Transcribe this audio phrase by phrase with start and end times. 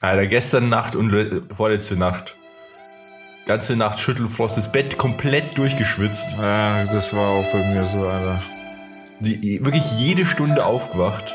[0.00, 2.36] Alter, gestern Nacht und le- vorletzte Nacht.
[3.46, 6.36] Ganze Nacht Schüttelfrost, das Bett komplett durchgeschwitzt.
[6.40, 8.42] Ja, das war auch bei mir so, Alter.
[9.20, 11.34] Die, wirklich jede Stunde aufgewacht.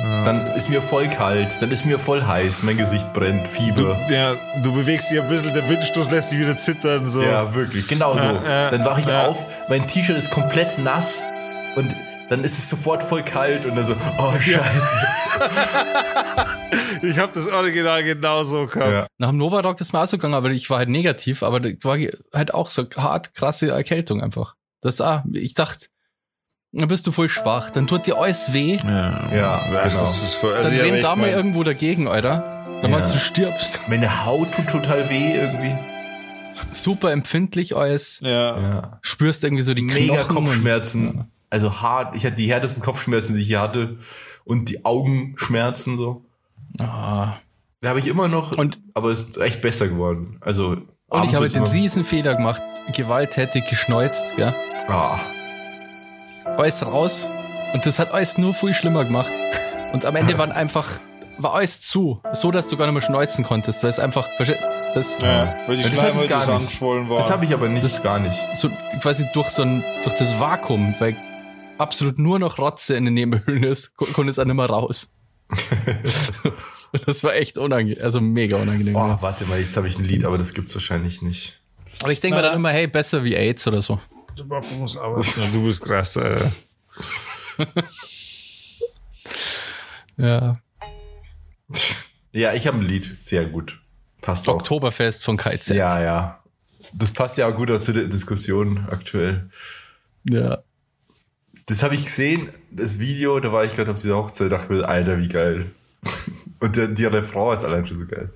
[0.00, 0.24] Ja.
[0.24, 3.98] Dann ist mir voll kalt, dann ist mir voll heiß, mein Gesicht brennt, Du, Fieber.
[4.08, 7.10] ja, du bewegst dich ein bisschen, der Windstoß lässt dich wieder zittern.
[7.10, 7.20] So.
[7.22, 8.24] Ja, wirklich, genau so.
[8.24, 11.24] Ja, ja, dann wache ich auf, mein T-Shirt ist komplett nass
[11.74, 11.96] und
[12.28, 15.06] dann ist es sofort voll kalt und dann so, oh scheiße.
[17.02, 18.90] Ich habe das Original genauso gehabt.
[18.92, 19.06] Ja.
[19.18, 21.74] Nach dem Novarock ist mir auch so gegangen, aber ich war halt negativ, aber das
[21.82, 21.96] war
[22.34, 24.56] halt auch so hart krasse Erkältung einfach.
[24.80, 25.86] Das ah, ich dachte,
[26.72, 29.82] dann bist du voll schwach, dann tut dir alles weh, Ja, Ja, genau.
[30.00, 32.64] Das ist voll, also dann renn da mal mein- irgendwo dagegen, Alter.
[32.82, 32.96] Dann Ja.
[32.96, 33.80] meinst du stirbst.
[33.88, 35.76] Meine Haut tut total weh irgendwie.
[36.72, 38.18] Super empfindlich alles.
[38.22, 38.58] Ja.
[38.60, 38.98] Ja.
[39.02, 40.34] Spürst irgendwie so die Mega Knochen.
[40.46, 41.30] Kopfschmerzen.
[41.50, 42.14] Also hart.
[42.16, 43.98] Ich hatte die härtesten Kopfschmerzen, die ich hier hatte.
[44.44, 46.22] Und die Augenschmerzen so.
[46.78, 47.34] Ah.
[47.80, 50.38] Da habe ich immer noch, Und- aber es ist echt besser geworden.
[50.40, 50.76] Also
[51.08, 52.60] Und ich habe den Riesenfehler gemacht,
[52.94, 54.54] gewalttätig geschneuzt, gell?
[54.88, 55.18] Ah,
[56.56, 57.28] Alles raus.
[57.72, 59.30] Und das hat alles nur viel schlimmer gemacht.
[59.92, 60.86] Und am Ende waren einfach,
[61.38, 62.20] war alles zu.
[62.32, 64.26] So, dass du gar nicht mehr schneuzen konntest, weil es einfach,
[64.94, 66.60] das, Ja, weil die Ja, das hatte ich Schleimhäute gar so nicht.
[66.62, 67.18] angeschwollen waren.
[67.18, 68.38] das habe ich aber nicht, Das- gar nicht.
[68.56, 71.14] so quasi durch so ein, durch das Vakuum, weil
[71.78, 75.10] absolut nur noch Rotze in den Nebenhöhlen ist, ko- konnte es auch nicht mehr raus.
[77.06, 78.92] das war echt unangenehm, also mega unangenehm.
[78.94, 79.22] Boah, ja.
[79.22, 81.58] warte mal, jetzt habe ich ein Lied, aber das gibt's wahrscheinlich nicht.
[82.02, 83.98] Aber ich denke mir dann immer, hey, besser wie AIDS oder so.
[84.36, 84.44] Du
[84.78, 86.52] musst aber- Ja, du bist krass, Alter.
[90.16, 90.56] Ja.
[92.32, 93.16] Ja, ich habe ein Lied.
[93.20, 93.80] Sehr gut.
[94.20, 94.54] Passt auch.
[94.54, 95.76] Oktoberfest von KZ.
[95.76, 96.42] Ja, ja.
[96.92, 99.48] Das passt ja auch gut zu der Diskussion aktuell.
[100.24, 100.58] ja.
[101.68, 104.88] Das habe ich gesehen, das Video, da war ich gerade auf dieser Hochzeit, dachte mir,
[104.88, 105.70] Alter, wie geil.
[106.60, 108.32] Und der, die Frau ist allein schon so geil.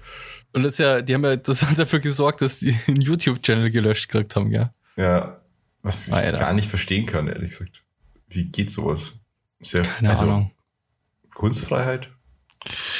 [0.52, 3.70] Und das ist ja, die haben ja, das hat dafür gesorgt, dass die einen YouTube-Channel
[3.70, 4.74] gelöscht gekriegt haben, ja.
[4.96, 5.40] Ja.
[5.82, 6.38] Was ich Alter.
[6.38, 7.82] gar nicht verstehen kann, ehrlich gesagt.
[8.28, 9.14] Wie geht sowas?
[9.62, 10.50] Ja, Keine also, Ahnung.
[11.34, 12.10] Kunstfreiheit?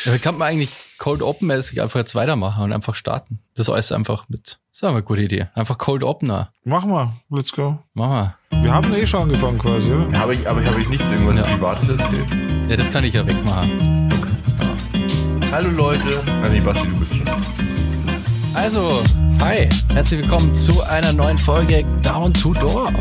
[0.05, 0.71] Ja, kann man eigentlich
[1.03, 3.41] Cold Open-mäßig einfach jetzt weitermachen und einfach starten?
[3.57, 5.49] Das alles einfach mit, das ist aber eine gute Idee.
[5.53, 6.53] Einfach Cold Opener.
[6.63, 7.81] Mach mal, let's go.
[7.93, 8.37] Mach mal.
[8.63, 10.17] Wir haben eh schon angefangen quasi, oder?
[10.17, 11.43] Habe ich, aber habe ich nichts irgendwas Ja.
[11.43, 12.29] Privates erzählt?
[12.69, 14.13] Ja, das kann ich ja wegmachen.
[15.51, 16.23] Hallo Leute.
[16.41, 17.43] Ah, nee, Basti, du bist dran.
[18.55, 19.03] Also,
[19.41, 22.95] hi, herzlich willkommen zu einer neuen Folge Down to Dorf.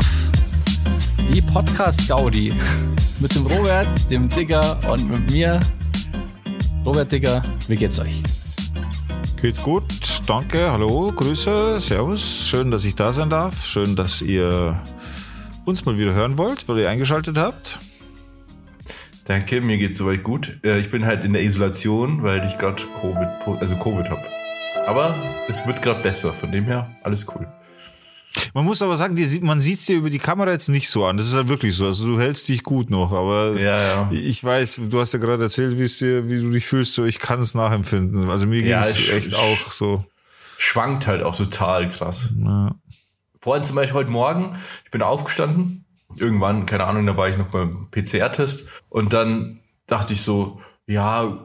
[1.32, 2.52] Die Podcast-Gaudi.
[3.20, 5.60] Mit dem Robert, dem Digger und mit mir.
[6.84, 8.22] Robert Digger, wie geht's euch?
[9.40, 9.84] Geht gut,
[10.26, 12.48] danke, hallo, Grüße, Servus.
[12.48, 13.64] Schön, dass ich da sein darf.
[13.64, 14.80] Schön, dass ihr
[15.64, 17.78] uns mal wieder hören wollt, weil ihr eingeschaltet habt.
[19.24, 20.58] Danke, mir geht's soweit gut.
[20.64, 24.22] Äh, Ich bin halt in der Isolation, weil ich gerade Covid, also Covid habe.
[24.86, 25.14] Aber
[25.48, 27.46] es wird gerade besser, von dem her alles cool.
[28.54, 31.04] Man muss aber sagen, die man sieht es dir über die Kamera jetzt nicht so
[31.04, 31.16] an.
[31.16, 31.86] Das ist halt wirklich so.
[31.86, 34.10] Also du hältst dich gut noch, aber Ja, ja.
[34.12, 36.94] ich weiß, du hast ja gerade erzählt, dir, wie du dich fühlst.
[36.94, 38.30] So, ich kann es nachempfinden.
[38.30, 40.04] Also mir Ja, ging es echt auch so.
[40.56, 42.32] Schwankt halt auch total krass.
[42.38, 42.74] Ja.
[43.40, 45.84] Vorhin zum Beispiel heute Morgen, ich bin aufgestanden,
[46.16, 51.38] irgendwann, keine Ahnung, da war ich noch beim PCR-Test und dann dachte ich so, ja,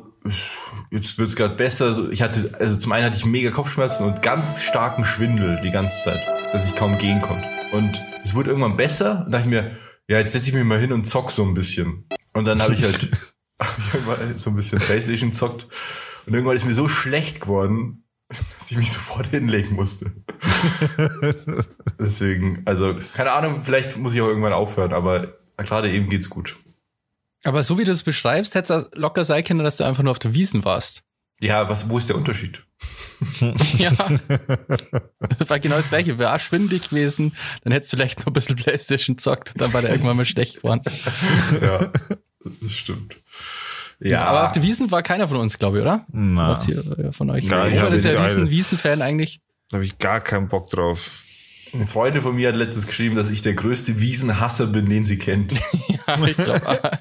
[0.91, 2.09] jetzt wird's gerade besser.
[2.11, 6.03] Ich hatte, also zum einen hatte ich mega Kopfschmerzen und ganz starken Schwindel die ganze
[6.03, 6.21] Zeit,
[6.53, 7.47] dass ich kaum gehen konnte.
[7.71, 9.71] Und es wurde irgendwann besser und dachte ich mir,
[10.07, 12.05] ja, jetzt setze ich mich mal hin und zock so ein bisschen.
[12.33, 13.09] Und dann habe ich halt
[14.35, 15.67] so ein bisschen Playstation zockt
[16.25, 20.11] und irgendwann ist mir so schlecht geworden, dass ich mich sofort hinlegen musste.
[21.99, 26.57] Deswegen, also, keine Ahnung, vielleicht muss ich auch irgendwann aufhören, aber gerade eben geht's gut.
[27.47, 30.12] Aber so wie du es beschreibst, hätte es locker sein können, dass du einfach nur
[30.12, 31.03] auf der Wiesen warst.
[31.40, 32.62] Ja, was, wo ist der Unterschied?
[33.80, 33.91] Ja.
[35.40, 36.19] Das war genau das gleiche.
[36.19, 39.90] Wäre schwindig gewesen, dann hättest du vielleicht noch ein bisschen Playstation zockt, dann war der
[39.91, 40.81] irgendwann mal schlecht geworden.
[41.59, 41.90] Ja,
[42.62, 43.18] das stimmt.
[44.00, 46.06] Ja, Aber auf der Wiesen war keiner von uns, glaube ich, oder?
[46.66, 47.46] Hier, äh, von euch.
[47.46, 48.50] Ja, ich ist ja.
[48.50, 49.41] Wiesen-Fan eigentlich.
[49.70, 51.23] da habe ich gar keinen Bock drauf.
[51.73, 55.17] Eine Freundin von mir hat letztens geschrieben, dass ich der größte Wiesenhasser bin, den sie
[55.17, 55.53] kennt.
[56.08, 56.99] Ja, ich glaube.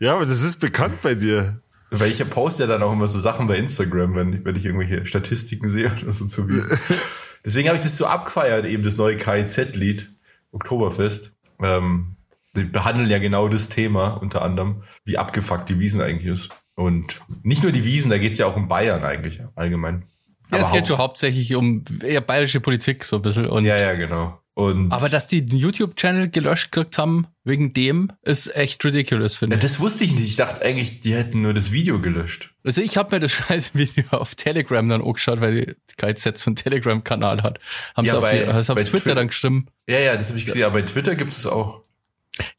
[0.00, 1.60] Ja, aber das ist bekannt bei dir.
[1.90, 5.06] Weil ich poste ja dann auch immer so Sachen bei Instagram, wenn, wenn ich irgendwelche
[5.06, 6.76] Statistiken sehe oder so zu Wiesen.
[7.44, 10.10] Deswegen habe ich das so abgefeiert, eben das neue KIZ-Lied,
[10.50, 11.32] Oktoberfest.
[11.62, 12.16] Ähm,
[12.56, 16.50] die behandeln ja genau das Thema, unter anderem, wie abgefuckt die Wiesen eigentlich ist.
[16.74, 20.06] Und nicht nur die Wiesen, da geht's ja auch um Bayern eigentlich, allgemein.
[20.50, 23.46] Ja, es geht schon Haupt- hauptsächlich um eher bayerische Politik so ein bisschen.
[23.48, 24.40] Und Ja, ja, genau.
[24.56, 29.54] Und Aber dass die den YouTube-Channel gelöscht gekriegt haben, wegen dem, ist echt ridiculous, finde
[29.54, 29.62] ja, ich.
[29.62, 30.26] das wusste ich nicht.
[30.26, 32.54] Ich dachte eigentlich, die hätten nur das Video gelöscht.
[32.62, 36.50] Also ich habe mir das scheiß Video auf Telegram dann angeschaut, weil die KZ so
[36.50, 37.58] einen Telegram-Kanal hat.
[37.96, 39.70] Haben Ja, sie auf, bei- auf bei Twitter Twi- dann gestimmt.
[39.88, 40.62] Ja, ja, das habe ich gesehen.
[40.62, 41.82] Aber bei Twitter gibt es auch.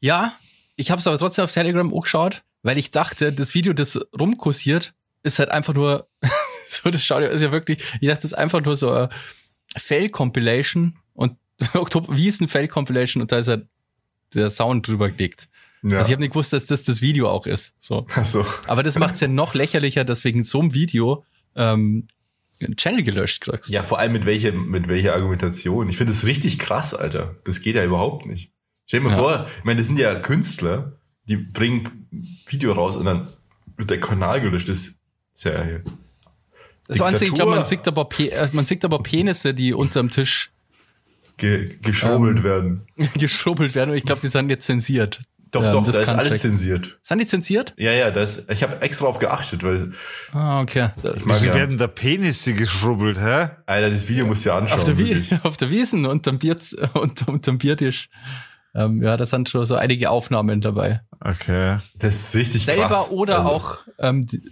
[0.00, 0.34] Ja,
[0.74, 4.92] ich habe es aber trotzdem auf Telegram angeschaut, weil ich dachte, das Video, das rumkursiert,
[5.22, 6.08] ist halt einfach nur,
[6.82, 9.08] so das schaut ja, ist ja wirklich, ich dachte, das ist einfach nur so eine
[9.76, 11.36] Fail-Compilation und
[11.74, 13.66] Oktober, wie ist ein Fail-Compilation und da ist halt
[14.34, 15.48] der Sound drüber gelegt.
[15.82, 15.98] Ja.
[15.98, 17.74] Also ich habe nicht gewusst, dass das das Video auch ist.
[17.82, 18.06] So.
[18.14, 18.44] Ach so.
[18.66, 21.24] Aber das macht es ja noch lächerlicher, dass wegen so einem Video
[21.54, 22.08] ähm,
[22.60, 23.70] einen Channel gelöscht kriegst.
[23.70, 25.88] Ja, vor allem mit welcher, mit welcher Argumentation.
[25.88, 27.36] Ich finde das richtig krass, Alter.
[27.44, 28.50] Das geht ja überhaupt nicht.
[28.86, 29.16] Stell dir mal Ja.
[29.16, 30.98] vor, ich meine, das sind ja Künstler,
[31.28, 32.08] die bringen
[32.46, 33.28] Video raus und dann
[33.76, 34.68] wird der Kanal gelöscht.
[34.68, 34.78] Das
[35.34, 35.66] ist ja
[36.88, 40.10] das einzige, ich glaube, man sieht aber, Pe äh, man sieht aber Penisse, die unterm
[40.10, 40.50] Tisch
[41.36, 42.86] ge geschrubbelt Ähm, werden.
[43.18, 45.20] geschrubbelt werden und ich glaube, die sind jetzt zensiert.
[45.52, 46.40] Doch, ähm, doch, das da ist alles check.
[46.42, 46.98] zensiert.
[47.02, 47.72] Sind die zensiert?
[47.78, 49.92] Ja, ja, das, ich habe extra drauf geachtet, weil,
[50.32, 50.90] Ah, okay.
[51.24, 51.54] Wieso ja.
[51.54, 53.50] werden da Penisse geschrubbelt, hä?
[53.64, 54.78] Alter, das Video musst du dir anschauen.
[54.80, 54.98] auf, der.
[54.98, 56.56] Wie auf der Wiesen unterm, Bier
[56.94, 58.08] unter, unterm Biertisch.
[58.74, 61.00] Ähm, ja, da sind schon so einige Aufnahmen dabei.
[61.20, 61.78] Okay.
[61.94, 63.10] Das ist richtig Selber krass.
[63.10, 64.42] oder Also, auch ähm, die,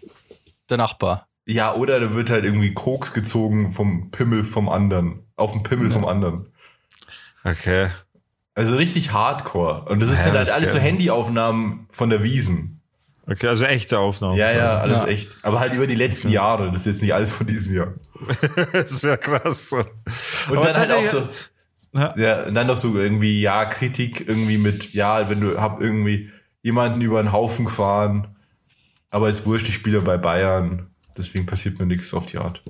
[0.70, 1.28] der Nachbar.
[1.46, 5.20] Ja, oder da wird halt irgendwie Koks gezogen vom Pimmel vom anderen.
[5.36, 6.46] Auf den Pimmel vom anderen.
[7.44, 7.88] Okay.
[8.54, 9.84] Also richtig hardcore.
[9.86, 10.78] Und das ist Ja, halt, alles so.
[10.78, 12.80] Handyaufnahmen von der Wiesen.
[13.26, 14.36] Okay, also echte Aufnahmen.
[14.36, 15.06] Ja, ja, alles Ja.
[15.08, 15.36] echt.
[15.42, 16.70] Aber halt über die letzten Jahre.
[16.70, 17.94] Das ist jetzt nicht alles von diesem Jahr.
[18.72, 19.72] das wäre krass.
[19.72, 19.86] Und
[20.56, 21.28] Aber dann halt auch so,
[21.92, 22.14] Ja.
[22.16, 26.30] ja, und dann noch so irgendwie, ja, Kritik irgendwie mit, ja, wenn du hab irgendwie
[26.62, 28.36] jemanden über einen Haufen gefahren,
[29.10, 32.62] aber ist wurscht, ich spiele bei Bayern, deswegen passiert mir nichts auf die Art.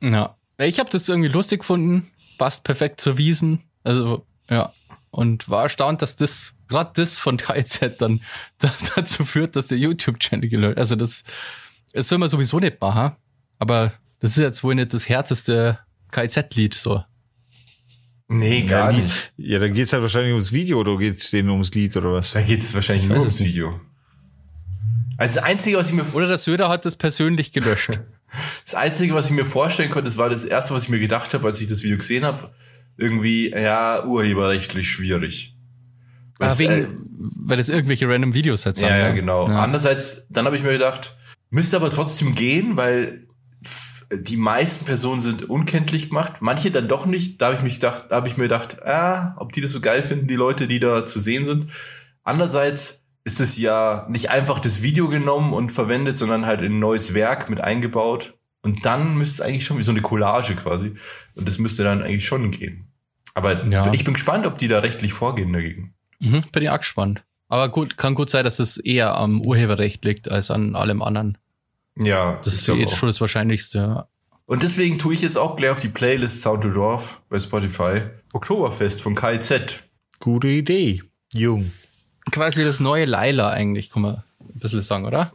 [0.00, 0.36] Ja.
[0.60, 2.10] Ich habe das irgendwie lustig gefunden.
[2.38, 3.62] Passt perfekt zur Wiesen.
[3.84, 4.72] Also, ja.
[5.10, 8.20] Und war erstaunt, dass das, gerade das von KZ dann
[8.58, 11.24] da, dazu führt, dass der YouTube-Channel gelöscht Also, das,
[11.92, 13.12] das soll man sowieso nicht machen.
[13.58, 15.78] Aber das ist jetzt wohl nicht das härteste
[16.10, 17.04] KZ-Lied, so.
[18.30, 19.32] Nee, Ja, gar Lied- nicht.
[19.38, 22.32] ja, dann geht's halt wahrscheinlich ums Video oder geht's denen ums Lied oder was?
[22.32, 23.40] Da geht es wahrscheinlich nur ums.
[23.40, 23.80] Video.
[25.18, 28.00] Also das Einzige, was ich mir Oder der Söder hat das persönlich gelöscht.
[28.62, 31.32] Das Einzige, was ich mir vorstellen konnte, das war das Erste, was ich mir gedacht
[31.32, 32.50] habe, als ich das Video gesehen habe.
[32.98, 35.56] Irgendwie, ja, urheberrechtlich schwierig.
[36.38, 36.88] ah, wegen, äh,
[37.36, 38.86] weil das irgendwelche random Videos halt sind.
[38.86, 39.14] ja, ja, ne?
[39.14, 39.48] genau.
[39.48, 39.60] Ja.
[39.60, 41.16] Andererseits, dann habe ich mir gedacht,
[41.48, 43.26] müsste aber trotzdem gehen, weil
[44.12, 47.40] die meisten Personen sind unkenntlich gemacht, manche dann doch nicht.
[47.40, 49.80] Da habe ich mich gedacht, da habe ich mir gedacht, ah, ob die das so
[49.80, 51.68] geil finden, die Leute, die da zu sehen sind.
[52.24, 56.78] Andererseits ist es ja nicht einfach das Video genommen und verwendet, sondern halt in ein
[56.78, 58.34] neues Werk mit eingebaut.
[58.62, 60.94] Und dann müsste es eigentlich schon wie so eine Collage quasi.
[61.34, 62.88] Und das müsste dann eigentlich schon gehen.
[63.34, 63.92] Aber Ja.
[63.92, 65.94] ich bin gespannt, ob die da rechtlich vorgehen dagegen.
[66.20, 67.22] Mhm, bin ich auch gespannt.
[67.48, 71.36] Aber gut, kann gut sein, dass es eher am Urheberrecht liegt als an allem anderen.
[72.00, 72.96] Ja, Das ist jetzt auch.
[72.96, 74.06] schon das Wahrscheinlichste.
[74.46, 78.00] Und deswegen tue ich jetzt auch gleich auf die Playlist Sound to Dorf bei Spotify.
[78.32, 79.82] Oktoberfest von KIZ.
[80.18, 81.02] Gute Idee,
[81.32, 81.70] Jung.
[82.30, 85.32] Quasi das neue Laila eigentlich, kann man ein bisschen sagen, oder?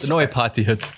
[0.00, 0.90] Der neue Party-Hit.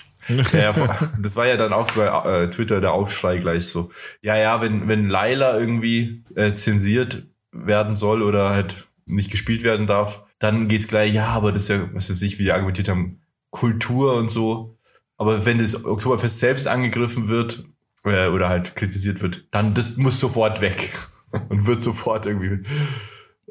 [0.53, 0.73] Ja,
[1.19, 3.89] das war ja dann auch bei äh, Twitter der Aufschrei gleich so.
[4.21, 9.87] Ja, ja, wenn, wenn Laila irgendwie äh, zensiert werden soll oder halt nicht gespielt werden
[9.87, 12.89] darf, dann geht's gleich, ja, aber das ist ja, was weiß ich, wie die argumentiert
[12.89, 14.77] haben, Kultur und so.
[15.17, 17.65] Aber wenn das Oktoberfest selbst angegriffen wird
[18.05, 20.91] äh, oder halt kritisiert wird, dann das muss sofort weg
[21.49, 22.63] und wird sofort irgendwie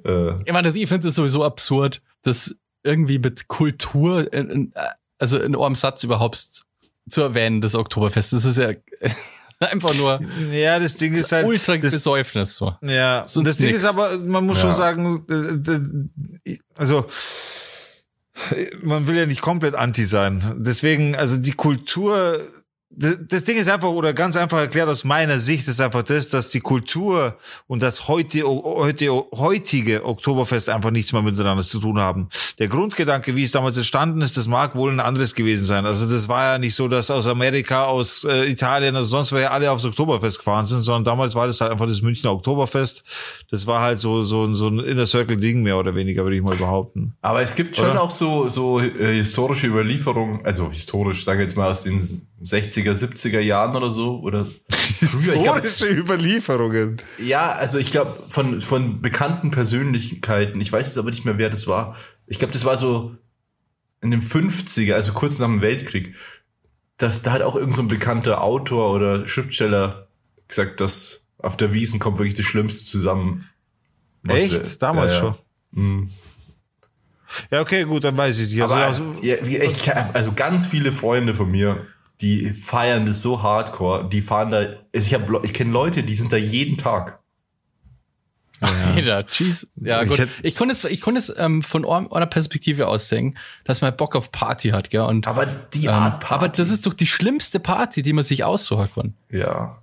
[0.04, 4.72] äh, Ich meine, ich finde es sowieso absurd, dass irgendwie mit Kultur, in, in,
[5.18, 6.62] also in eurem Satz überhaupt
[7.08, 8.32] zu erwähnen, das Oktoberfest.
[8.32, 8.70] Das ist ja
[9.60, 10.20] einfach nur
[10.52, 11.46] Ja, das Ding ist halt.
[11.46, 12.56] ultra das, Besäufnis.
[12.56, 12.74] So.
[12.82, 13.78] Ja, Sonst das Ding nix.
[13.82, 14.68] ist aber, man muss Ja.
[14.68, 15.24] schon sagen,
[16.46, 17.06] äh, also
[18.82, 20.40] man will ja nicht komplett anti sein.
[20.58, 22.40] Deswegen, also die Kultur,
[22.90, 26.50] das Ding ist einfach, oder ganz einfach erklärt aus meiner Sicht, ist einfach das, dass
[26.50, 32.28] die Kultur und das heute, heutige Oktoberfest einfach nichts mehr miteinander zu tun haben.
[32.58, 35.86] Der Grundgedanke, wie es damals entstanden ist, das mag wohl ein anderes gewesen sein.
[35.86, 39.52] Also das war ja nicht so, dass aus Amerika, aus äh, Italien, also sonst woher
[39.52, 43.04] alle aufs Oktoberfest gefahren sind, sondern damals war das halt einfach das Münchner Oktoberfest.
[43.50, 46.42] Das war halt so, so, so ein Inner Circle Ding mehr oder weniger, würde ich
[46.42, 47.14] mal behaupten.
[47.22, 48.02] Aber es gibt schon Oder?
[48.02, 52.92] auch so, so äh, historische Überlieferungen, also historisch, sage ich jetzt mal aus den 60er,
[52.92, 54.18] 70er Jahren oder so.
[54.20, 54.46] Oder.
[55.00, 57.00] Ich glaub, Historische Überlieferungen.
[57.18, 61.50] ja, also ich glaube, von, von bekannten Persönlichkeiten, ich weiß es aber nicht mehr, wer
[61.50, 61.94] das war.
[62.28, 63.14] Ich glaube, das war so
[64.00, 66.14] in den 50er, also kurz nach dem Weltkrieg.
[66.98, 70.08] Das, da hat auch irgendein so ein bekannter Autor oder Schriftsteller
[70.46, 73.48] gesagt, dass auf der Wiesen kommt wirklich das Schlimmste zusammen.
[74.26, 74.50] Echt?
[74.52, 75.34] wir- Damals ja, ja.
[75.72, 75.82] schon.
[75.82, 76.10] Mhm.
[77.50, 78.62] Ja, okay, gut, dann weiß ich nicht.
[78.62, 81.86] Also, also, ja, ich, also ganz viele Freunde von mir,
[82.20, 86.14] die feiern das so hardcore, die fahren da, also ich, hab ich kenne Leute, die
[86.14, 87.20] sind da jeden Tag.
[88.60, 89.66] Alter, jeez.
[89.76, 90.28] Ja, gut.
[90.42, 94.16] Ich konnte es, ich konnte es ähm, von einer Perspektive aus sehen, dass man Bock
[94.16, 95.02] auf Party hat, gell?
[95.02, 96.34] Und, Aber die ähm, Art Party.
[96.34, 99.14] aber das ist doch die schlimmste Party, die man sich aussuchen kann.
[99.30, 99.78] ja.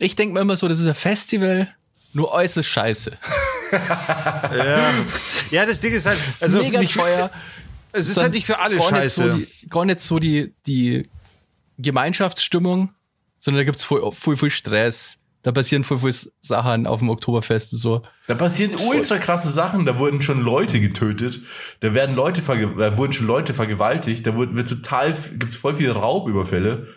[0.00, 1.66] Ich denke mir immer so, das ist ein Festival,
[2.12, 3.18] nur äußerst scheiße.
[3.72, 4.80] ja.
[5.50, 7.30] ja, das Ding ist halt, also Mega nicht, teuer.
[7.92, 9.34] es ist halt nicht für alle gar scheiße.
[9.34, 11.02] Nicht so die, gar nicht so die, die
[11.78, 12.90] Gemeinschaftsstimmung,
[13.38, 15.18] sondern da gibt's voll, voll, voll Stress.
[15.42, 18.02] Da passieren voll, voll Sachen auf dem Oktoberfest so.
[18.26, 21.40] Da passieren ultra krasse Sachen, da wurden schon Leute getötet,
[21.80, 25.76] da werden Leute verge da wurden schon Leute vergewaltigt, da wird, wird total, gibt's voll
[25.76, 26.88] viele Raubüberfälle,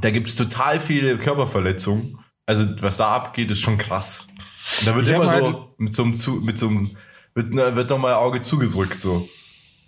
[0.00, 2.18] da gibt's total viele Körperverletzungen.
[2.46, 4.28] Also was da abgeht, ist schon krass.
[4.80, 6.96] Und da wird Ich immer halt- so mit so einem zu, mit so einem
[7.34, 9.28] wird, ne, wird nochmal Auge zugedrückt so.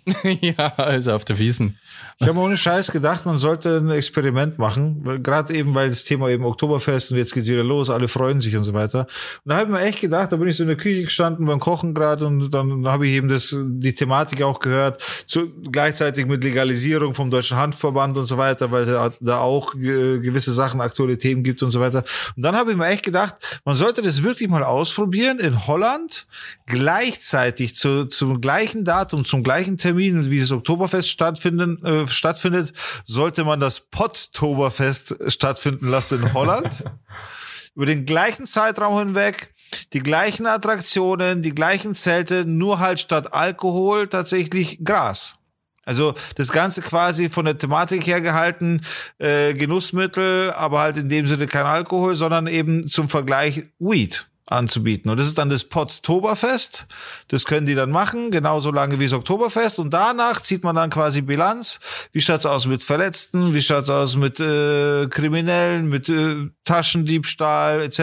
[0.41, 1.77] ja, also auf der Wiesen.
[2.19, 6.29] Ich habe ohne Scheiß gedacht, man sollte ein Experiment machen, gerade eben, weil das Thema
[6.29, 9.07] eben Oktoberfest und jetzt geht's wieder los, alle freuen sich und so weiter.
[9.43, 11.45] Und da habe ich mir echt gedacht, da bin ich so in der Küche gestanden
[11.45, 16.25] beim Kochen gerade und dann habe ich eben das die Thematik auch gehört, zu, gleichzeitig
[16.25, 20.81] mit Legalisierung vom Deutschen Handverband und so weiter, weil da, da auch äh, gewisse Sachen,
[20.81, 22.03] aktuelle Themen gibt und so weiter.
[22.35, 26.25] Und dann habe ich mir echt gedacht, man sollte das wirklich mal ausprobieren in Holland
[26.65, 32.73] gleichzeitig zu, zum gleichen Datum, zum gleichen Termin, wie das Oktoberfest stattfinden, äh, stattfindet,
[33.05, 36.83] sollte man das Potttoberfest stattfinden lassen in Holland.
[37.75, 39.53] Über den gleichen Zeitraum hinweg,
[39.93, 45.37] die gleichen Attraktionen, die gleichen Zelte, nur halt statt Alkohol tatsächlich Gras.
[45.85, 48.81] Also das Ganze quasi von der Thematik her gehalten,
[49.17, 55.09] äh, Genussmittel, aber halt in dem Sinne kein Alkohol, sondern eben zum Vergleich Weed anzubieten.
[55.09, 56.85] Und das ist dann das Potttoberfest.
[57.29, 59.79] Das können die dann machen, genauso lange wie das Oktoberfest.
[59.79, 61.79] Und danach zieht man dann quasi Bilanz.
[62.11, 63.53] Wie schaut's aus mit Verletzten?
[63.53, 67.99] Wie schaut's aus mit äh, Kriminellen, mit äh, Taschendiebstahl etc.?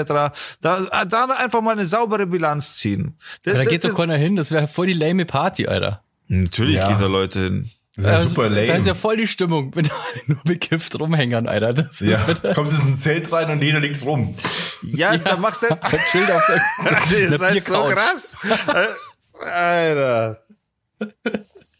[0.61, 3.17] Da, da einfach mal eine saubere Bilanz ziehen.
[3.45, 6.03] Das, da das- geht doch keiner hin, das wäre voll die lame Party, Alter.
[6.29, 6.89] Natürlich Ja.
[6.89, 7.71] gehen da Leute hin.
[8.02, 8.66] Das ist ja Also, super lame.
[8.66, 11.73] Da ist ja voll die Stimmung, wenn alle nur bekifft rumhängern, Alter.
[11.73, 12.26] Das ist ja.
[12.28, 14.35] wieder Kommst du in ein Zelt rein und jeder liegt rum.
[14.83, 15.66] Ja, da machst du.
[16.11, 18.37] Chill auf der, Ihr einer seid so krass.
[19.42, 20.42] Äh, Alter.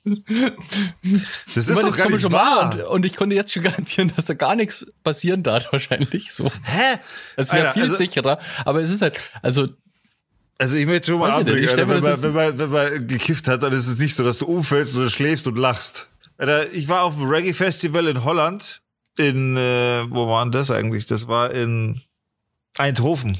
[0.05, 2.73] Das ist Ich meine, doch das gar nicht schon wahr.
[2.75, 6.47] und, und ich konnte jetzt schon garantieren, dass da gar nichts passieren darf wahrscheinlich so.
[6.65, 6.97] Hä?
[7.37, 9.69] Das wäre viel also- sicherer, aber es ist halt, also
[10.59, 13.63] Also ich möchte schon mal anbringen, wenn, das man, wenn, man, wenn man gekifft hat,
[13.63, 16.10] dann ist es nicht so, dass du umfällst oder schläfst und lachst.
[16.73, 18.83] Ich war auf dem Reggae-Festival in Holland.
[19.19, 21.07] In, äh, wo war denn das eigentlich?
[21.07, 22.01] Das war in
[22.79, 23.37] Eindhoven.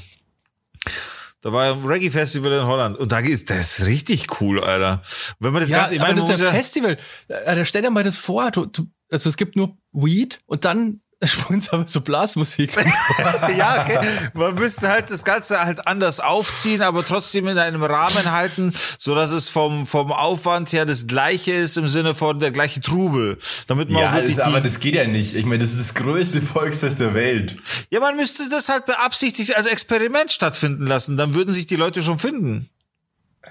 [1.41, 2.97] Da war ein Reggae-Festival in Holland.
[2.97, 5.01] Und da ist das ist richtig cool, Alter.
[5.39, 6.97] Wenn man das ja, Ganze, ich aber meine, das ist ja muss ja, Festival.
[7.45, 11.01] Alter, stell dir mal das vor, du, du, also es gibt nur Weed und dann
[11.27, 12.73] spielen sie aber so Blasmusik.
[13.57, 13.99] ja, okay.
[14.33, 19.13] Man müsste halt das Ganze halt anders aufziehen, aber trotzdem in einem Rahmen halten, so
[19.13, 23.37] dass es vom, vom Aufwand her das gleiche ist im Sinne von der gleiche Trubel.
[23.67, 25.35] Damit man auch Ja, wirklich das, aber das geht ja nicht.
[25.35, 27.57] Ich meine, das ist das größte Volksfest der Welt.
[27.91, 31.17] ja, man müsste das halt beabsichtigt als Experiment stattfinden lassen.
[31.17, 32.69] Dann würden sich die Leute schon finden.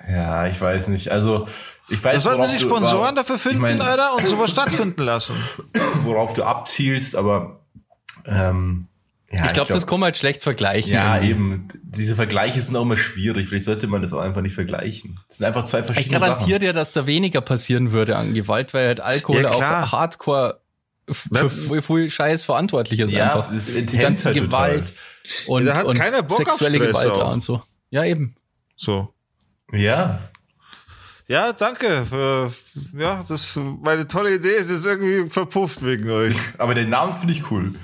[0.08, 1.10] Ja, ich weiß nicht.
[1.10, 1.46] Also,
[1.88, 4.50] ich weiß Da sollten sich du- Sponsoren worauf- dafür finden, ich mein, Alter, und sowas
[4.50, 5.34] stattfinden lassen.
[6.04, 7.59] worauf du abzielst, aber
[8.26, 8.86] ähm,
[9.32, 10.92] ja, Ich glaube, das kann man halt schlecht vergleichen.
[10.92, 11.30] Ja, irgendwie.
[11.30, 11.68] eben.
[11.84, 13.48] Diese Vergleiche sind auch immer schwierig.
[13.48, 15.20] Vielleicht sollte man das auch einfach nicht vergleichen.
[15.28, 16.60] Das sind einfach zwei Ich verschiedene garantiere Sachen.
[16.60, 19.92] dir, dass da weniger passieren würde an Gewalt, weil halt Alkohol Ja, auch.
[19.92, 20.60] Hardcore
[21.08, 23.52] für viel, viel Scheiß verantwortlich ist Ja, einfach.
[23.52, 24.70] das Die ganze halt total.
[24.70, 24.94] Gewalt
[25.46, 27.32] und, Da hat und keiner Bock auf sexuelle Stress Gewalt auch.
[27.32, 27.62] und so.
[27.90, 28.34] Ja, eben.
[28.76, 29.12] So.
[29.72, 30.20] Ja.
[31.28, 32.04] Ja, danke.
[32.08, 32.52] Für,
[32.98, 36.36] ja, das, meine tolle Idee ist jetzt irgendwie verpufft wegen euch.
[36.58, 37.74] Aber den Namen finde ich cool.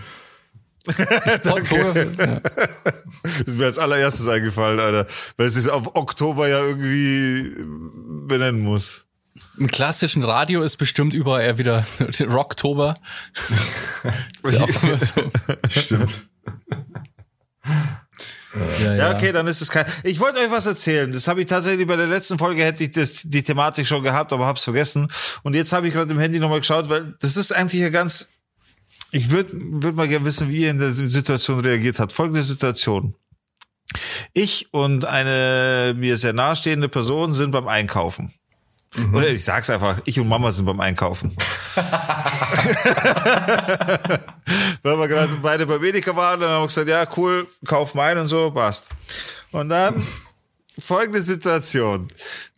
[0.87, 2.41] Oktober, ja.
[3.23, 5.07] Das ist mir als allererstes eingefallen, Alter.
[5.37, 7.55] Weil es sich auf Oktober ja irgendwie
[8.27, 9.07] benennen muss.
[9.59, 11.85] Im klassischen Radio ist bestimmt überall eher wieder
[12.21, 12.95] Rocktober.
[14.43, 15.31] ist ja auch immer so.
[15.69, 16.23] Stimmt.
[18.85, 19.85] Ja, Ja, okay, dann ist es kein.
[20.03, 21.13] Ich wollte euch was erzählen.
[21.13, 24.33] Das habe ich tatsächlich bei der letzten Folge hätte ich das, die Thematik schon gehabt,
[24.33, 25.09] aber hab's vergessen.
[25.43, 28.33] Und jetzt habe ich gerade im Handy nochmal geschaut, weil das ist eigentlich ja ganz.
[29.17, 32.13] Ich würde würd mal gerne wissen, wie ihr in der Situation reagiert habt.
[32.13, 33.15] Folgende Situation.
[34.35, 38.35] Ich und eine mir sehr nahestehende Person sind beim Einkaufen.
[39.15, 41.35] Oder ich sag's einfach, ich und Mama sind beim Einkaufen.
[44.83, 48.13] Weil wir gerade beide beim Edeka waren, dann haben wir gesagt, ja, cool, kauf mal
[48.13, 48.89] ein und so, passt.
[49.51, 50.07] Und dann
[50.79, 52.09] folgende Situation.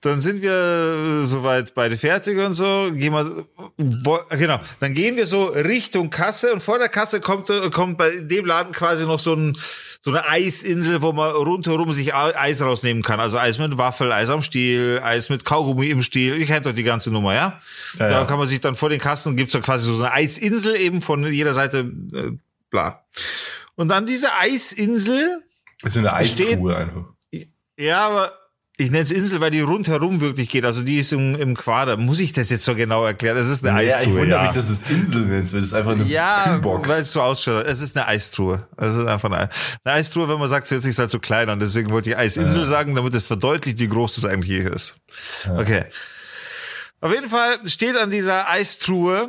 [0.03, 2.91] Dann sind wir äh, soweit beide fertig und so.
[2.93, 3.45] Gehen wir,
[3.77, 4.61] wo, genau.
[4.79, 8.45] Dann gehen wir so Richtung Kasse und vor der Kasse kommt, äh, kommt bei dem
[8.45, 9.59] Laden quasi noch so ein,
[10.01, 13.19] so eine Eisinsel, wo man rundherum sich Eis rausnehmen kann.
[13.19, 16.37] Also Eis mit Waffel, Eis am Stiel, Eis mit Kaugummi im Stiel.
[16.39, 17.59] Ihr kennt doch die ganze Nummer, ja?
[17.99, 20.77] Ja, da kann man sich dann vor den Kassen, gibt's dann quasi so eine Eisinsel
[20.77, 21.79] eben von jeder Seite,
[22.15, 22.31] äh,
[22.71, 23.05] bla.
[23.75, 25.43] Und dann diese Eisinsel,
[25.83, 27.05] Das ist eine Eistruhe einfach.
[27.77, 28.33] ja, aber
[28.81, 30.65] ich nenne es Insel, weil die rundherum wirklich geht.
[30.65, 31.97] Also die ist im, im Quader.
[31.97, 33.37] Muss ich das jetzt so genau erklären?
[33.37, 34.21] Das ist eine Ja, ich Eistruhe.
[34.21, 34.43] wundere ja.
[34.45, 36.89] mich, dass es Insel nennst, weil das ist einfach eine Ja, Kühlbox.
[36.89, 37.67] weil es so ausschaut.
[37.67, 38.69] Es ist eine Eistruhe.
[38.77, 39.49] Es ist einfach eine,
[39.83, 41.59] eine Eistruhe, wenn man sagt, hört sich halt so klein an.
[41.59, 44.97] Deswegen wollte ich Eisinsel sagen, damit es verdeutlicht, wie groß das eigentlich hier ist.
[45.57, 45.87] Okay.
[47.01, 49.29] Auf jeden Fall steht an dieser Eistruhe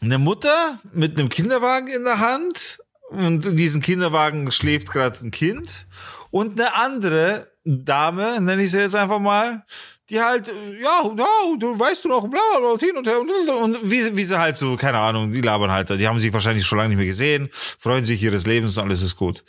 [0.00, 2.78] eine Mutter mit einem Kinderwagen in der Hand
[3.10, 5.86] und in diesem Kinderwagen schläft gerade ein Kind
[6.30, 9.64] und eine andere Dame, nenne ich sie jetzt einfach mal,
[10.10, 13.30] die halt, äh, ja, ja, du weißt du noch, bla, bla, hin und her und,
[13.48, 16.66] und wie, wie sie halt so, keine Ahnung, die labern halt, die haben sich wahrscheinlich
[16.66, 19.42] schon lange nicht mehr gesehen, freuen sich ihres Lebens und alles ist gut.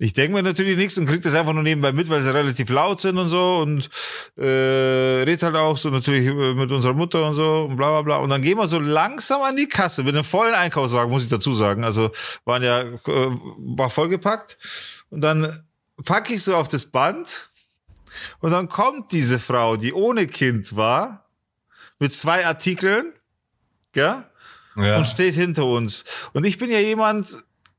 [0.00, 2.68] Ich denke mir natürlich nichts und krieg das einfach nur nebenbei mit, weil sie relativ
[2.68, 3.88] laut sind und so und
[4.36, 8.02] äh, red halt auch so natürlich äh, mit unserer Mutter und so und bla bla
[8.02, 8.16] bla.
[8.16, 11.28] Und dann gehen wir so langsam an die Kasse mit einem vollen Einkaufswagen, muss ich
[11.28, 11.84] dazu sagen.
[11.84, 12.10] Also
[12.44, 14.58] waren ja, äh, war vollgepackt.
[15.10, 15.64] Und dann
[16.04, 17.50] pack ich so auf das Band
[18.40, 21.28] und dann kommt diese Frau, die ohne Kind war,
[21.98, 23.12] mit zwei Artikeln,
[23.94, 24.28] ja,
[24.76, 24.98] ja.
[24.98, 26.04] und steht hinter uns.
[26.32, 27.28] Und ich bin ja jemand,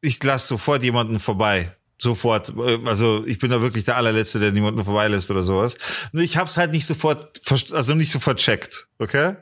[0.02, 1.76] ich lasse sofort jemanden vorbei.
[1.98, 2.50] Sofort.
[2.58, 5.78] Äh, Also ich bin da wirklich der allerletzte, der niemanden vorbeilässt oder sowas.
[6.12, 7.42] Nur ich hab's halt nicht sofort,
[7.72, 9.36] also nicht sofort checkt, okay?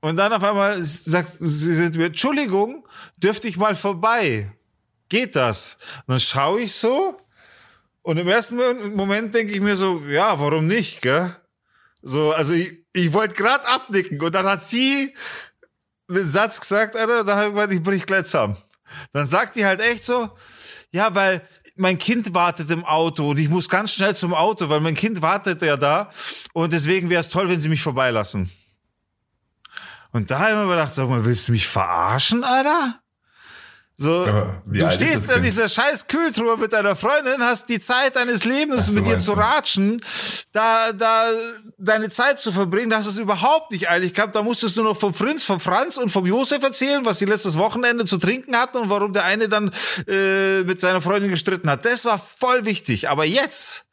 [0.00, 4.52] Und dann auf einmal sagt sie sind mir, Entschuldigung, dürfte ich mal vorbei?
[5.08, 5.78] Geht das?
[6.06, 7.18] Und dann schaue ich so
[8.02, 8.56] und im ersten
[8.94, 11.34] Moment denke ich mir so, ja, warum nicht, gell?
[12.02, 15.14] So, also ich, ich wollte gerade abnicken und dann hat sie
[16.08, 18.56] den Satz gesagt, Alter, da habe ich gemeint, ich brich gleich zusammen.
[19.12, 20.30] Dann sagt die halt echt so,
[20.90, 21.46] ja, weil
[21.76, 25.20] mein Kind wartet im Auto und ich muss ganz schnell zum Auto, weil mein Kind
[25.20, 26.10] wartet ja da
[26.52, 28.50] und deswegen wäre es toll, wenn sie mich vorbeilassen.
[30.12, 33.00] Und da habe ich mir gedacht, sag mal, willst du mich verarschen, Alter?
[34.00, 34.26] So,
[34.64, 35.44] du stehst Kind?
[35.44, 39.32] dieser scheiß Kühltruhe mit deiner Freundin, hast die Zeit deines Lebens so, mit ihr zu
[39.32, 40.00] ratschen,
[40.52, 41.32] da, da
[41.78, 44.36] deine Zeit zu verbringen, da hast du es überhaupt nicht eilig gehabt.
[44.36, 47.58] Da musstest du noch vom Prinz, vom Franz und vom Josef erzählen, was sie letztes
[47.58, 49.72] Wochenende zu trinken hatten und warum der eine dann
[50.06, 51.84] äh, mit seiner Freundin gestritten hat.
[51.84, 53.10] Das war voll wichtig.
[53.10, 53.87] Aber jetzt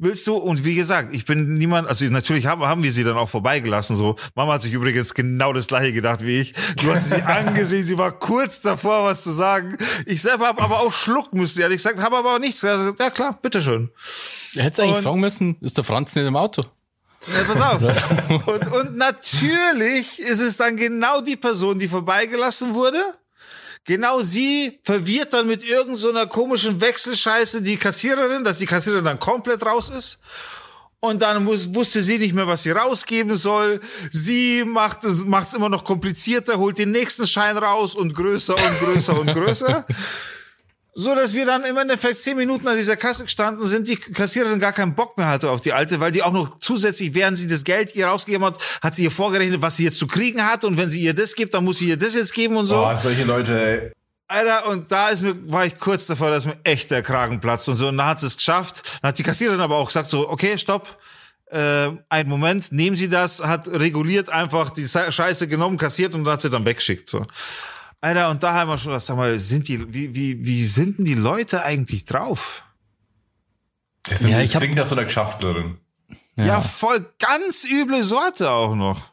[0.00, 3.16] willst du, und wie gesagt, ich bin niemand, also natürlich haben, haben wir sie dann
[3.16, 4.16] auch vorbeigelassen, so.
[4.34, 6.54] Mama hat sich übrigens genau das gleiche gedacht wie ich.
[6.82, 9.76] Du hast sie angesehen, sie war kurz davor, was zu sagen.
[10.06, 12.98] Ich selber habe aber auch schlucken müssen, ehrlich gesagt, habe aber auch nichts gesagt.
[12.98, 13.90] Ja klar, bitteschön.
[14.54, 16.64] Hättest eigentlich fragen müssen, ist der Franz nicht im Auto?
[17.26, 18.28] Ja, pass auf.
[18.46, 22.98] Und, und natürlich ist es dann genau die Person, die vorbeigelassen wurde.
[23.84, 29.18] Genau sie verwirrt dann mit irgendeiner so komischen Wechselscheiße die Kassiererin, dass die Kassiererin dann
[29.18, 30.20] komplett raus ist.
[31.02, 33.80] Und dann muss, wusste sie nicht mehr, was sie rausgeben soll.
[34.10, 38.78] Sie macht es macht's immer noch komplizierter, holt den nächsten Schein raus und größer und
[38.80, 39.86] größer und größer.
[41.00, 44.60] So, dass wir dann im Endeffekt zehn Minuten an dieser Kasse gestanden sind, die Kassiererin
[44.60, 47.46] gar keinen Bock mehr hatte auf die alte, weil die auch noch zusätzlich, während sie
[47.46, 50.62] das Geld ihr rausgegeben hat, hat sie ihr vorgerechnet, was sie jetzt zu kriegen hat
[50.62, 52.74] und wenn sie ihr das gibt, dann muss sie ihr das jetzt geben und so.
[52.74, 53.92] Boah, solche Leute, ey.
[54.28, 57.66] Alter, und da ist mir, war ich kurz davor, dass mir echt der Kragen platzt
[57.70, 57.88] und so.
[57.88, 58.82] Und dann hat sie es geschafft.
[59.00, 60.98] Dann hat die Kassiererin aber auch gesagt so, okay, stopp.
[61.46, 66.42] Äh, einen Moment, nehmen Sie das, hat reguliert einfach die Scheiße genommen, kassiert und hat
[66.42, 67.08] sie dann weggeschickt.
[67.08, 67.26] So.
[68.00, 71.04] Alter, und da haben wir schon, sag mal, sind die, wie, wie, wie sind denn
[71.04, 72.64] die Leute eigentlich drauf?
[74.04, 75.78] Das, Ja, das klingt nach so einer Geschäftlerin.
[76.36, 76.60] Ja.
[76.62, 79.12] voll ganz üble Sorte auch noch.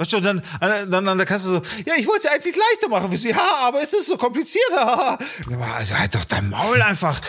[0.00, 2.88] Weißt du, dann, an- dann an der Kasse so, ja, ich wollte es eigentlich leichter
[2.88, 3.30] machen für sie.
[3.30, 4.62] Ja, aber es ist so kompliziert.
[4.70, 5.18] Ja,
[5.76, 7.20] also halt doch dein Maul einfach.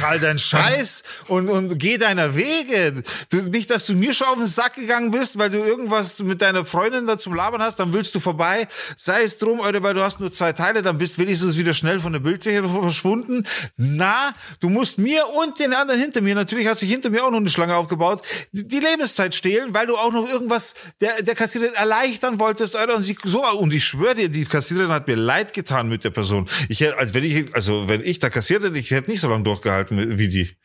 [0.00, 3.02] Zahl deinen Scheiß und, und geh deiner Wege.
[3.30, 6.42] Du, nicht, dass du mir schon auf den Sack gegangen bist, weil du irgendwas mit
[6.42, 8.66] deiner Freundin da zum Labern hast, dann willst du vorbei.
[8.96, 12.00] Sei es drum, Alter, weil du hast nur zwei Teile, dann bist wenigstens wieder schnell
[12.00, 13.46] von der Bildfläche verschwunden.
[13.76, 17.30] Na, du musst mir und den anderen hinter mir, natürlich hat sich hinter mir auch
[17.30, 21.76] noch eine Schlange aufgebaut, die Lebenszeit stehlen, weil du auch noch irgendwas der, der Kassiererin
[22.16, 25.52] erleichtern wolltest, Alter, und sie so, und ich schwöre dir, die Kassiererin hat mir leid
[25.52, 26.48] getan mit der Person.
[26.68, 29.28] Ich hätte, als wenn ich, also wenn ich da kassiert hätte, ich hätte nicht so
[29.28, 30.56] lange durchgehalten wie die.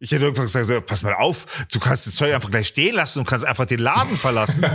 [0.00, 3.20] Ich hätte irgendwann gesagt, pass mal auf, du kannst das Zeug einfach gleich stehen lassen
[3.20, 4.64] und kannst einfach den Laden verlassen.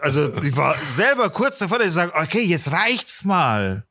[0.00, 3.84] Also ich war selber kurz davor, dass ich sage, okay, jetzt reicht's mal.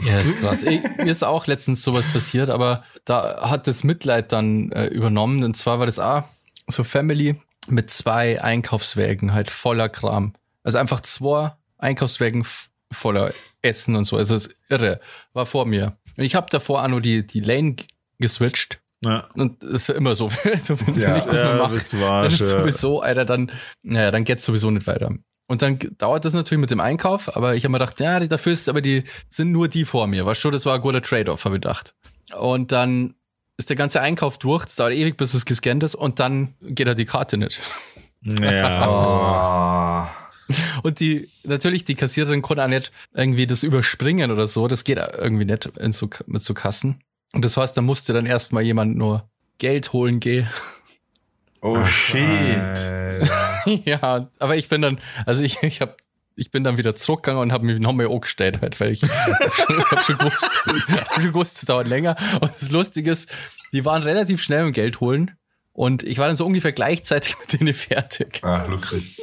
[0.00, 0.62] Ja, ist krass.
[0.62, 5.44] Ich, mir ist auch letztens sowas passiert, aber da hat das Mitleid dann äh, übernommen.
[5.44, 6.24] Und zwar war das auch
[6.68, 7.36] so Family
[7.68, 10.34] mit zwei Einkaufswägen, halt voller Kram.
[10.62, 12.44] Also einfach zwei Einkaufswägen
[12.90, 14.16] voller Essen und so.
[14.16, 15.00] Also das ist irre.
[15.32, 15.96] War vor mir.
[16.16, 17.76] Und ich habe davor auch nur die, die Lane
[18.18, 18.80] geswitcht.
[19.04, 19.28] Ja.
[19.34, 22.26] Und das ist ja immer so, also wenn, ja, ich das ja, mal mache, dann
[22.26, 23.50] ist sowieso, Alter, dann,
[23.82, 25.12] naja, dann geht's sowieso nicht weiter.
[25.48, 28.52] Und dann dauert das natürlich mit dem Einkauf, aber ich habe mir gedacht, ja, dafür
[28.52, 30.24] ist aber die, sind nur die vor mir.
[30.24, 31.94] Weißt du, das war ein guter Trade-off, habe ich gedacht.
[32.38, 33.14] Und dann
[33.56, 36.86] ist der ganze Einkauf durch, es dauert ewig, bis es gescannt ist und dann geht
[36.86, 37.60] er die Karte nicht.
[38.22, 40.14] Ja.
[40.82, 44.68] und die, natürlich, die Kassiererin konnte auch nicht irgendwie das überspringen oder so.
[44.68, 47.02] Das geht irgendwie nicht in so, mit so Kassen.
[47.34, 50.48] Und das heißt, da musste dann erstmal jemand nur Geld holen gehen.
[51.60, 52.20] Oh Ach, shit.
[53.84, 55.96] ja, aber ich bin dann, also ich, ich habe
[56.36, 60.18] ich bin dann wieder zurückgegangen und habe mich nochmal angestellt, halt, weil ich hab schon
[60.18, 62.16] gewusst, hab schon gewusst, es dauert länger.
[62.40, 63.34] Und das Lustige ist,
[63.72, 65.32] die waren relativ schnell im Geld holen
[65.72, 68.40] und ich war dann so ungefähr gleichzeitig mit denen fertig.
[68.42, 69.16] Ah, lustig.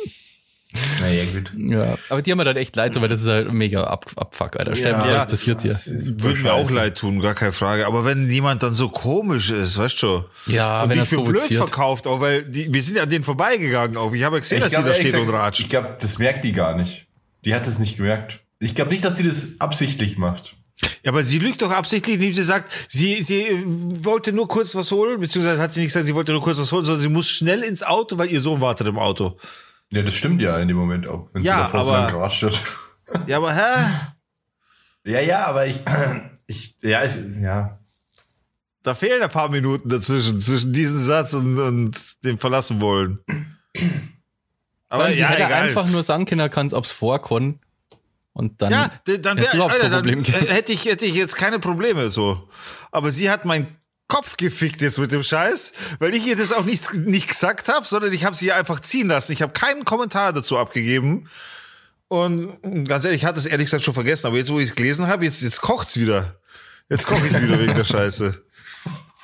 [1.01, 1.51] Naja, gut.
[1.58, 4.55] Ja, aber die haben mir dann echt leid, weil das ist halt mega Ab Abfuck,
[4.60, 4.75] Alter.
[4.75, 5.69] Stell dir ja, was passiert dir.
[5.69, 7.88] Würde mir auch leid tun, gar keine Frage.
[7.88, 10.25] Aber wenn jemand dann so komisch ist, weißt du?
[10.45, 13.23] Ja, und wenn die für blöd verkauft, auch weil die, wir sind ja an denen
[13.23, 14.13] vorbeigegangen auch.
[14.13, 15.62] Ich habe ja gesehen, ich dass glaub, die da steht gesagt, und ratscht.
[15.62, 17.08] Ich glaube, das merkt die gar nicht.
[17.45, 18.41] Die hat es nicht gemerkt.
[18.60, 20.55] Ich glaube nicht, dass sie das absichtlich macht.
[21.03, 24.75] Ja, aber sie lügt doch absichtlich, indem sie sagt, sie, sie äh, wollte nur kurz
[24.75, 27.10] was holen, beziehungsweise hat sie nicht gesagt, sie wollte nur kurz was holen, sondern sie
[27.10, 29.38] muss schnell ins Auto, weil ihr Sohn wartet im Auto.
[29.91, 32.62] Ja, das stimmt ja in dem Moment auch, wenn ja, sie davor aber, so hat.
[33.28, 33.86] Ja, aber hä?
[35.04, 35.80] Ja, ja, aber ich,
[36.45, 37.80] ich, ja, ich, ja.
[38.84, 43.19] Da fehlen ein paar Minuten dazwischen, zwischen diesem Satz und, und dem verlassen wollen.
[44.89, 45.63] Aber Weil ja, hätte egal.
[45.63, 47.60] einfach nur sagen können, kann es ob's vorkommen.
[48.34, 52.47] Und dann, ja, dann, wär, Alter, dann hätte ich, hätte ich jetzt keine Probleme so.
[52.91, 53.78] Aber sie hat mein
[54.10, 57.88] Kopf gefickt ist mit dem Scheiß, weil ich ihr das auch nicht, nicht gesagt habe,
[57.88, 59.32] sondern ich habe sie einfach ziehen lassen.
[59.32, 61.30] Ich habe keinen Kommentar dazu abgegeben.
[62.10, 64.76] Und ganz ehrlich, ich hatte es ehrlich gesagt schon vergessen, aber jetzt, wo ich es
[64.76, 66.36] gelesen habe, jetzt, jetzt kocht's wieder.
[66.89, 68.41] Jetzt koche ich wieder wegen der Scheiße.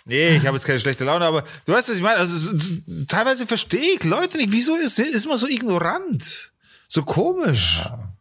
[0.06, 2.18] Nee, ich habe jetzt keine schlechte Laune, aber du weißt, was ich meine.
[2.18, 2.56] Also
[3.08, 4.52] teilweise verstehe ich Leute nicht.
[4.52, 6.54] Wieso ist, ist man so ignorant?
[6.88, 7.82] So komisch.
[7.84, 8.14] Ja.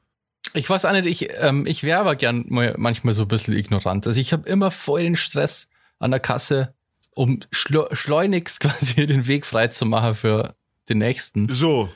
[0.54, 3.54] Ich weiß auch nicht, ich, ähm, ich wäre aber gern mal, manchmal so ein bisschen
[3.54, 4.06] ignorant.
[4.06, 6.74] Also ich habe immer voll den Stress an der Kasse,
[7.14, 10.54] um schleunigst quasi den Weg frei zu machen für
[10.88, 11.50] den nächsten.
[11.52, 11.88] So,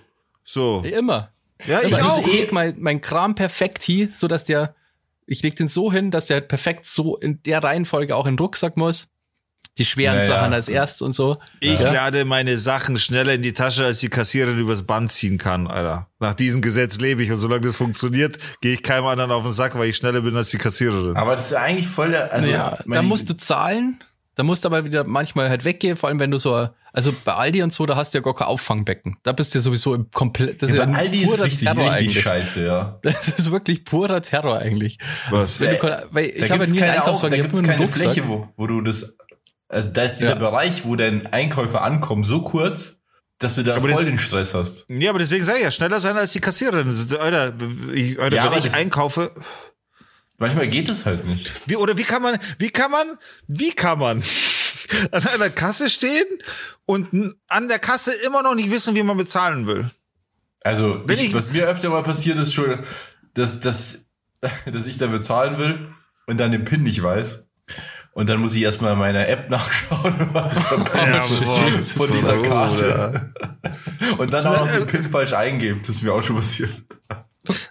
[0.45, 0.83] so.
[0.83, 1.33] Immer.
[1.67, 2.27] Ja, ich, auch.
[2.27, 4.75] ich leg mein, mein Kram perfekt hier, so dass der,
[5.27, 8.39] ich leg den so hin, dass der perfekt so in der Reihenfolge auch in den
[8.39, 9.09] Rucksack muss.
[9.79, 10.27] Die schweren naja.
[10.27, 11.37] Sachen als erst und so.
[11.61, 11.93] Ich ja.
[11.93, 16.09] lade meine Sachen schneller in die Tasche, als die Kassiererin übers Band ziehen kann, Alter.
[16.19, 19.53] Nach diesem Gesetz lebe ich und solange das funktioniert, gehe ich keinem anderen auf den
[19.53, 21.17] Sack, weil ich schneller bin als die Kassiererin.
[21.17, 22.51] Aber das ist eigentlich voll der, also.
[22.51, 24.03] Ja, da musst du zahlen,
[24.35, 27.35] da musst du aber wieder manchmal halt weggehen, vor allem wenn du so, also bei
[27.35, 29.17] Aldi und so, da hast du ja gar kein Auffangbecken.
[29.23, 31.85] Da bist du ja sowieso im komplett, das ja, ist ja Aldi ist richtig, Terror
[31.85, 32.23] richtig eigentlich.
[32.23, 32.99] scheiße, ja.
[33.03, 34.99] Das ist wirklich purer Terror eigentlich.
[35.31, 35.61] Was?
[35.61, 38.67] Wenn du, weil ich habe nie einen Einkaufswagen, da gibt es keine Fläche, wo, wo
[38.67, 39.15] du das
[39.69, 40.35] also da ist dieser ja.
[40.37, 43.01] Bereich, wo dein Einkäufer ankommt, so kurz,
[43.39, 44.87] dass du da aber voll das, den Stress hast.
[44.89, 46.89] Ja, aber deswegen sage ich ja, schneller sein als die Kassiererin.
[47.21, 47.55] Alter,
[47.93, 49.31] ich, Alter ja, wenn ich einkaufe.
[50.39, 51.53] Manchmal geht es halt nicht.
[51.67, 54.23] Wie, oder wie kann man, wie kann man, wie kann man
[55.13, 56.27] an einer Kasse stehen
[56.87, 59.91] und an der Kasse immer noch nicht wissen, wie man bezahlen will?
[60.63, 62.85] Also, ich, ich, was mir öfter mal passiert ist schon,
[63.35, 64.07] dass, dass,
[64.73, 65.93] dass ich da bezahlen will
[66.27, 67.48] und dann den PIN nicht weiß.
[68.19, 72.43] Und dann muss ich erstmal in meiner App nachschauen, was dabei ja, ist von dieser
[72.43, 73.33] Karte.
[74.19, 75.79] Und dann auch noch den PIN falsch eingeben.
[75.83, 76.71] Das ist mir auch schon passiert.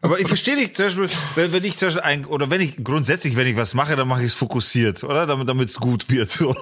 [0.01, 2.81] Aber ich verstehe nicht, zum Beispiel, wenn, wenn ich zum Beispiel ein, oder wenn ich
[2.81, 5.25] grundsätzlich, wenn ich was mache, dann mache ich es fokussiert, oder?
[5.25, 6.29] Damit damit es gut wird.
[6.29, 6.55] So.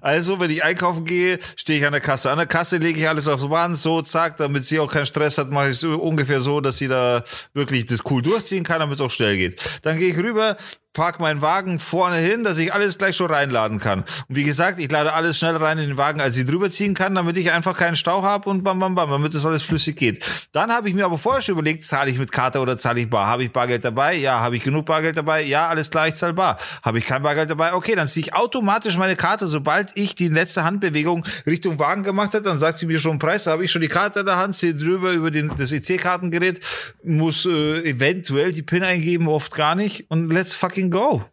[0.00, 2.32] Also, wenn ich einkaufen gehe, stehe ich an der Kasse.
[2.32, 5.38] An der Kasse lege ich alles aufs Band, so, zack, damit sie auch keinen Stress
[5.38, 7.22] hat, mache ich es ungefähr so, dass sie da
[7.54, 9.62] wirklich das cool durchziehen kann, damit es auch schnell geht.
[9.82, 10.56] Dann gehe ich rüber,
[10.92, 14.00] park meinen Wagen vorne hin, dass ich alles gleich schon reinladen kann.
[14.00, 16.94] Und wie gesagt, ich lade alles schnell rein in den Wagen, als ich drüber ziehen
[16.94, 19.96] kann, damit ich einfach keinen Stau habe und bam, bam, bam, damit das alles flüssig
[19.96, 20.24] geht.
[20.52, 23.10] Dann habe ich mir aber vorher schon überlegt, zahle ich mit Karte oder zahle ich
[23.10, 23.26] bar?
[23.26, 24.14] Habe ich Bargeld dabei?
[24.14, 24.40] Ja.
[24.40, 25.42] Habe ich genug Bargeld dabei?
[25.42, 26.58] Ja, alles klar, ich zahle bar.
[26.82, 27.74] Habe ich kein Bargeld dabei?
[27.74, 32.34] Okay, dann ziehe ich automatisch meine Karte, sobald ich die letzte Handbewegung Richtung Wagen gemacht
[32.34, 34.36] habe, dann sagt sie mir schon Preis, da habe ich schon die Karte in der
[34.36, 36.60] Hand, ziehe drüber über den, das EC-Kartengerät,
[37.04, 41.24] muss äh, eventuell die PIN eingeben, oft gar nicht und let's fucking go.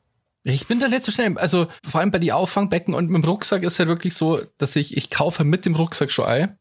[0.44, 1.38] Ich bin da nicht so schnell.
[1.38, 4.76] Also vor allem bei die Auffangbecken und mit dem Rucksack ist halt wirklich so, dass
[4.76, 6.58] ich, ich kaufe mit dem Rucksack schon ein.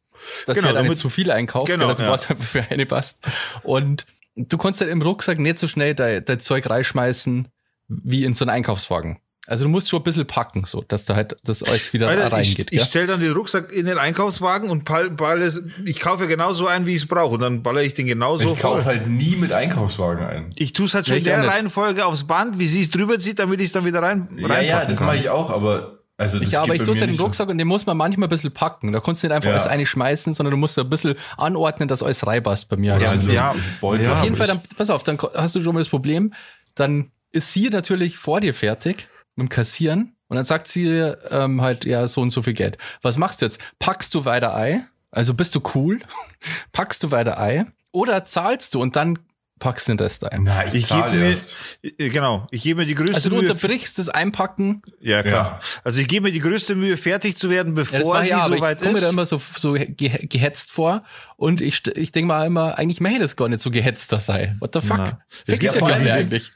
[0.46, 2.10] Dass genau, ich halt nicht zu viel einkaufe, genau, also ja.
[2.10, 3.20] was halt für eine passt.
[3.62, 7.48] Und du kannst halt im Rucksack nicht so schnell dein, dein Zeug reinschmeißen,
[7.88, 9.18] wie in so einen Einkaufswagen.
[9.46, 12.32] Also du musst schon ein bisschen packen, so, dass da halt das alles wieder Alter,
[12.32, 12.68] reingeht.
[12.72, 16.26] ich, ich stelle dann den Rucksack in den Einkaufswagen und ball, ball es, ich kaufe
[16.28, 17.34] genauso ein, wie ich es brauche.
[17.34, 20.50] Und dann baller ich den genauso ich kaufe halt nie mit Einkaufswagen ein.
[20.56, 21.46] Ich tue es halt schon in ich der.
[21.46, 24.60] Reihenfolge aufs Band, wie sie es drüber zieht, damit ich es dann wieder rein Ja,
[24.60, 27.08] ja, das mache ich auch, aber also das Ja, aber ich tue es mir in
[27.08, 27.24] den nicht so.
[27.24, 28.92] Rucksack und den muss man manchmal ein bisschen packen.
[28.92, 29.54] Da kannst du nicht einfach Ja.
[29.56, 32.92] alles eine schmeißen, sondern du musst da ein bisschen anordnen, dass alles reinpasst bei mir.
[32.92, 34.52] Ja, Also also Ja, ja, auf jeden Fall, ich.
[34.52, 36.32] dann, pass auf, dann hast du schon mal das Problem,
[36.76, 41.60] dann ist sie natürlich vor dir fertig mit dem Kassieren und dann sagt sie ähm,
[41.62, 42.78] halt, ja, so und so viel Geld.
[43.02, 43.58] Was machst du jetzt?
[43.78, 44.84] Packst du weiter Ei?
[45.10, 46.00] Also bist du cool?
[46.72, 47.64] Packst du weiter Ei?
[47.92, 49.18] Oder zahlst du und dann
[49.60, 50.42] packst du den Rest ein?
[50.42, 53.48] Na, ich, Ich gebe mir, genau, ich gebe mir die größte Also du Mühe.
[53.50, 54.82] unterbrichst das Einpacken.
[55.00, 55.60] Ja, klar.
[55.62, 55.80] Ja.
[55.84, 58.30] Also ich gebe mir die größte Mühe, fertig zu werden, Ja, das bevor war sie
[58.30, 59.12] ja, aber soweit ich komme mir da ist.
[59.12, 61.04] immer so, so ge gehetzt vor
[61.36, 64.56] und ich, ich denke mal immer, eigentlich möchte ich das gar nicht so gehetzter sei.
[64.58, 64.98] What the fuck?
[64.98, 65.18] Na.
[65.46, 66.52] Fick Es ja gar ja nicht eigentlich.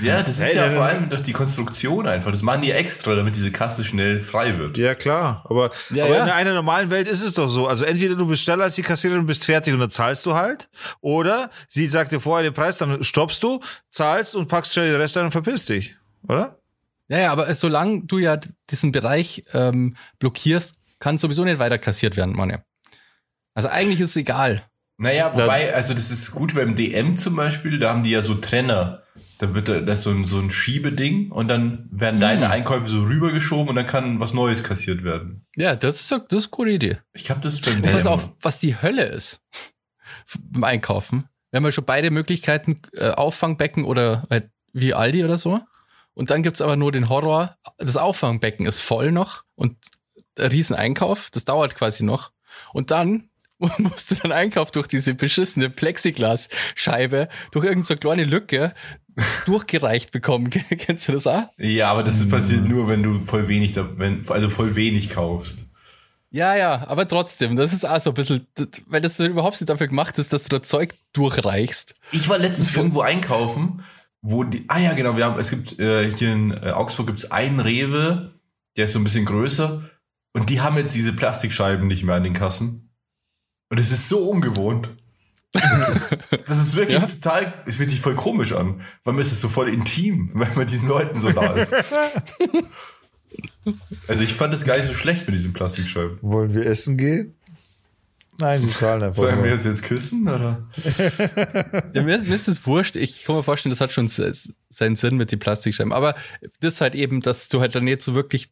[0.00, 2.32] Ja, das ist ja vor allem durch die Konstruktion einfach.
[2.32, 4.78] Das machen die extra, damit diese Kasse schnell frei wird.
[4.78, 5.44] Ja, klar.
[5.44, 6.24] Aber, Ja, aber ja.
[6.24, 7.66] in einer normalen Welt ist es doch so.
[7.66, 10.34] Also entweder du bist schneller als die Kassiererin und bist fertig und dann zahlst du
[10.34, 10.70] halt.
[11.02, 13.60] Oder sie sagt dir vorher den Preis, dann stoppst du,
[13.90, 15.94] zahlst und packst schnell den Rest ein und verpisst dich.
[16.26, 16.58] Oder?
[17.08, 18.38] Ja, ja, aber solange du ja
[18.70, 22.62] diesen Bereich ähm, blockierst, kann sowieso nicht weiter kassiert werden, Mann.
[23.54, 24.62] Also eigentlich ist es egal.
[24.98, 28.34] Naja, wobei, also das ist gut beim DM zum Beispiel, da haben die ja so
[28.36, 29.02] Trenner.
[29.38, 33.02] Da wird da- das so ein, so ein Schiebeding und dann werden deine Einkäufe so
[33.02, 35.44] rübergeschoben und dann kann was Neues kassiert werden.
[35.56, 36.98] Ja, das ist, das ist eine gute Idee.
[37.12, 39.40] Ich glaube, das beim pass auf, was die Hölle ist
[40.40, 41.28] beim Einkaufen.
[41.50, 45.60] Wir haben ja schon beide Möglichkeiten, äh, Auffangbecken oder halt wie Aldi oder so.
[46.14, 49.76] Und dann gibt's aber nur den Horror, das Auffangbecken ist voll noch und
[50.38, 52.32] ein Rieseneinkauf, das dauert quasi noch.
[52.72, 53.28] Und dann
[53.78, 58.74] musst du deinen Einkauf durch diese beschissene Plexiglasscheibe, durch irgendeine so kleine Lücke
[59.46, 60.50] durchgereicht bekommen.
[60.78, 61.48] Kennst du das auch?
[61.58, 65.10] Ja, aber das ist passiert nur, wenn du voll wenig, da, wenn, also voll wenig
[65.10, 65.70] kaufst.
[66.30, 69.70] Ja, ja, aber trotzdem, das ist auch so ein bisschen, das- weil das überhaupt nicht
[69.70, 71.94] dafür gemacht ist, dass du da Zeug durchreichst.
[72.12, 73.82] Ich war letztens irgendwo einkaufen,
[74.22, 77.30] wo die, ah ja, genau, wir haben, es gibt, äh, hier in äh, Augsburg gibt's
[77.30, 78.32] einen Rewe,
[78.76, 79.88] der ist so ein bisschen größer
[80.34, 82.90] und die haben jetzt diese Plastikscheiben nicht mehr an den Kassen.
[83.70, 84.90] Und es ist so ungewohnt.
[86.46, 87.06] Das ist wirklich Ja?
[87.06, 90.48] total, es fühlt sich voll komisch an, weil man ist es so voll intim, weil
[90.54, 91.74] man diesen Leuten so da ist.
[94.06, 96.18] Also ich fand es gar nicht so schlecht mit diesen Plastikscheiben.
[96.22, 97.34] Wollen wir essen gehen?
[98.38, 99.16] Nein, sie zahlen einfach.
[99.16, 100.66] Sollen wir uns jetzt küssen, oder?
[101.94, 102.94] Ja, mir, ist, mir ist das wurscht.
[102.96, 104.30] Ich kann mir vorstellen, das hat schon se-
[104.68, 105.92] seinen Sinn mit den Plastikscheiben.
[105.92, 106.14] Aber
[106.60, 108.50] das ist halt eben, dass du halt dann nicht so wirklich,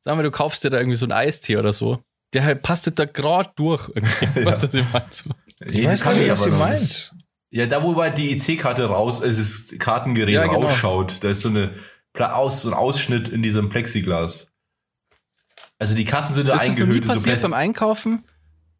[0.00, 2.02] sagen wir, du kaufst dir da irgendwie so einen Eistee oder so.
[2.32, 3.88] Der halt passt da gerade durch.
[4.34, 5.06] Du, was ich meine?
[5.10, 5.30] So.
[5.66, 7.14] Ich weiß gar nicht, was noch meint.
[7.50, 10.62] Ja, da wo halt die EC-Karte raus, es ist Kartengerät Ja, genau.
[10.62, 11.74] rausschaut, da ist so eine
[12.18, 14.48] aus, so ein Ausschnitt in diesem Plexiglas.
[15.78, 17.52] Also die Kassen sind da Ist das nie eingehüllt in so passiert beim.
[17.54, 18.24] Einkaufen,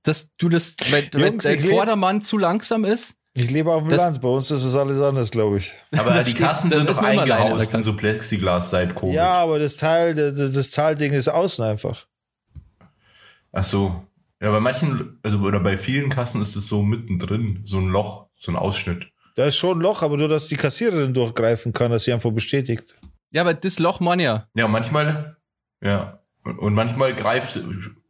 [0.05, 3.15] dass du das, weil Jungs, ich leb- Vordermann zu langsam ist?
[3.35, 5.71] Ich lebe auf dem Das- Land, bei uns ist es alles anders, glaube ich.
[5.97, 9.15] Aber die Kassen sind doch eingehaust in so Plexiglas seit Covid.
[9.15, 12.07] Ja, aber das Teil, das, das Zahlding ist außen einfach.
[13.53, 14.07] Ach so.
[14.41, 18.27] Ja, bei manchen, also oder bei vielen Kassen ist es so mittendrin, so ein Loch,
[18.37, 19.07] so ein Ausschnitt.
[19.37, 22.33] Da ist schon ein Loch, aber nur, dass die Kassiererin durchgreifen kann, dass sie einfach
[22.33, 22.99] bestätigt.
[23.31, 24.49] Ja, aber das Loch man ja.
[24.55, 25.37] Ja, manchmal,
[25.81, 26.19] ja.
[26.45, 27.61] Und manchmal greift,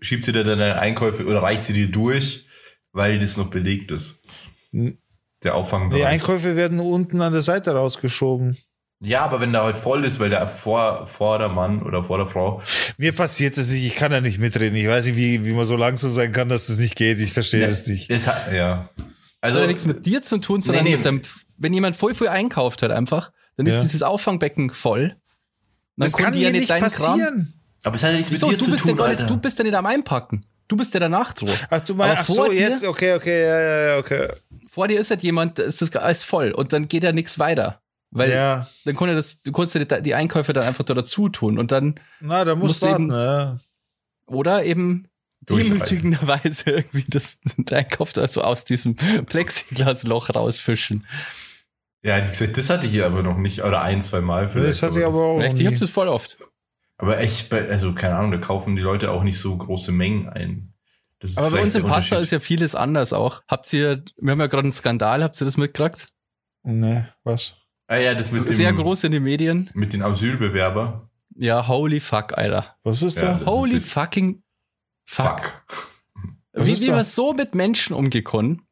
[0.00, 2.46] schiebt sie dir deine Einkäufe oder reicht sie dir durch,
[2.92, 4.18] weil das noch belegt ist.
[4.72, 6.00] Der Auffangbereich.
[6.00, 8.56] Die Einkäufe werden unten an der Seite rausgeschoben.
[9.04, 12.62] Ja, aber wenn der halt voll ist, weil der Vor Vordermann oder Vorderfrau.
[12.98, 14.76] Mir passiert das nicht, ich kann da nicht mitreden.
[14.76, 17.18] Ich weiß nicht, wie, wie man so langsam sein kann, dass das nicht geht.
[17.18, 18.10] Ich verstehe das nicht.
[18.10, 18.88] Das hat, ja.
[18.96, 19.04] Das
[19.40, 20.96] Also, hat ja nichts mit dir zu tun, sondern Nee, nee.
[20.98, 21.22] mit dem,
[21.58, 23.74] wenn jemand voll viel einkauft halt einfach, dann Ja.
[23.76, 25.16] ist dieses Auffangbecken voll.
[25.96, 27.18] Dann Das kann die mir ja nicht deinen Kram.
[27.18, 27.52] passieren.
[27.84, 28.46] aber es hat ja nichts Wieso?
[28.46, 30.46] mit dir Du zu bist, ja tun, gar nicht, du bist ja nicht am Einpacken.
[30.68, 31.50] Du bist ja danach dran.
[31.68, 34.28] Ach, du meinst, ach so, vor dir- jetzt, okay, okay, ja, ja, ja, okay.
[34.70, 37.81] Vor dir ist halt jemand, ist das alles voll und dann geht ja nichts weiter.
[38.14, 41.28] Weil Ja, dann kann ja das, du ja die, die Einkäufe dann einfach da dazu
[41.30, 43.58] tun und dann, na, da musst Musst warten, eben- ja.
[44.26, 45.08] oder eben
[45.40, 51.06] demütigenderweise irgendwie das, der Einkauf da so aus diesem Plexiglasloch rausfischen.
[52.02, 53.62] Ja, wie gesagt, das hatte ich hier aber noch nicht.
[53.62, 54.70] Oder ein, zwei Mal vielleicht.
[54.70, 55.40] Das hatte ich aber auch.
[55.40, 56.36] Echt, noch ich hab's das voll oft.
[56.98, 60.74] Aber echt, also keine Ahnung, da kaufen die Leute auch nicht so große Mengen ein.
[61.36, 62.18] Aber bei vielleicht uns Pasta Unterschied.
[62.18, 63.42] ist ja vieles anders auch.
[63.48, 66.08] Habt ihr, wir haben ja gerade einen Skandal, habt ihr das mitgekriegt?
[66.64, 67.54] Nee, was?
[67.92, 69.68] Ah ja, das mit dem, Sehr groß in den Medien.
[69.74, 71.10] mit den Asylbewerber.
[71.36, 72.76] Ja, holy fuck, Alter.
[72.84, 73.38] Was ist Ja, da?
[73.38, 74.42] das Holy ist- fucking
[75.04, 75.40] fuck.
[75.66, 75.90] Fuck.
[76.54, 76.92] Wie, da?
[76.96, 78.62] man so mit Menschen umgekommen,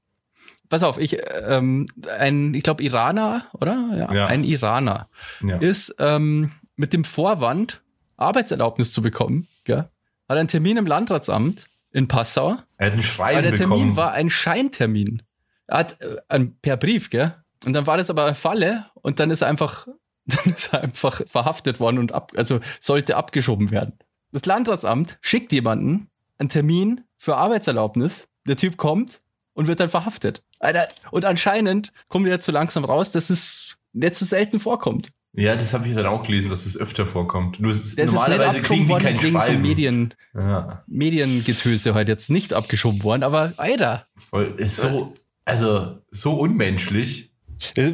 [0.69, 1.87] pass auf, ich, ähm,
[2.19, 3.91] ein, ich glaube, Iraner, oder?
[3.97, 4.27] Ja, Ja.
[4.27, 5.09] ein Iraner
[5.43, 5.57] Ja.
[5.59, 7.83] ist ähm, mit dem Vorwand,
[8.17, 9.89] Arbeitserlaubnis zu bekommen, gell?
[10.29, 12.57] hat einen Termin im Landratsamt in Passau.
[12.77, 13.97] Er hat ein Aber Schreiben der Termin bekommen.
[13.97, 15.23] war ein Scheintermin.
[15.67, 17.35] Er hat äh, ein, per Brief, gell?
[17.65, 19.87] Und dann war das aber eine Falle und dann ist er einfach,
[20.25, 23.99] dann ist er einfach verhaftet worden und ab, also sollte abgeschoben werden.
[24.33, 28.29] Das Landratsamt schickt jemanden einen Termin für Arbeitserlaubnis.
[28.47, 29.21] Der Typ kommt
[29.53, 30.43] und wird dann verhaftet.
[30.61, 35.11] Alter, und anscheinend kommt er jetzt so langsam raus, dass es nicht so selten vorkommt.
[35.33, 37.61] ja, das habe ich dann auch gelesen, dass es öfter vorkommt.
[37.61, 39.53] Nur ist, normalerweise kriegen die worden kein wegen so.
[39.59, 46.39] Medien, Ja, Mediengetöse heute jetzt nicht abgeschoben worden, aber Alter, voll, ist so, also so
[46.39, 47.30] unmenschlich.
[47.77, 47.93] Äh,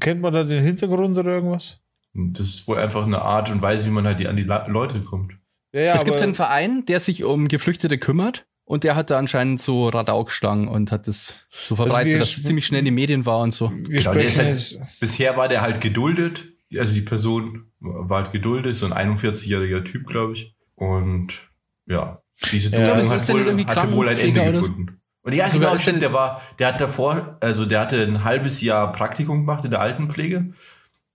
[0.00, 1.80] Kennt man da den Hintergrund oder irgendwas?
[2.14, 5.00] Das ist wohl einfach eine Art und Weise, wie man halt die, an die Leute
[5.02, 5.34] kommt.
[5.72, 9.18] Ja, ja, es gibt einen Verein, der sich um Geflüchtete kümmert und der hat da
[9.18, 12.86] anscheinend so Radau geschlagen und hat das so verbreitet, wir dass es ziemlich schnell in
[12.86, 13.68] die Medien war und so.
[13.68, 16.48] Genau, der ist sprechen halt, bisher war der halt geduldet.
[16.76, 20.54] Also die Person war halt geduldet, so ein 41-jähriger Typ, glaube ich.
[20.74, 21.50] Und
[21.86, 22.92] ja, diese Ja.
[22.92, 24.99] Aber ist hat, wohl, irgendwie hatte wohl ein Ende gefunden.
[25.22, 28.62] Und ja, Sogar genau, stimmt, der- war, der hat davor, also der hatte ein halbes
[28.62, 30.54] Jahr Praktikum gemacht in der Altenpflege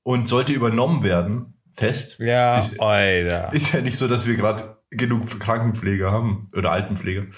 [0.04, 2.18] und sollte übernommen werden, fest.
[2.20, 3.52] Ja, Ist- Alter.
[3.54, 7.30] Ist ja nicht so, dass wir gerade genug Krankenpfleger haben oder Altenpflege.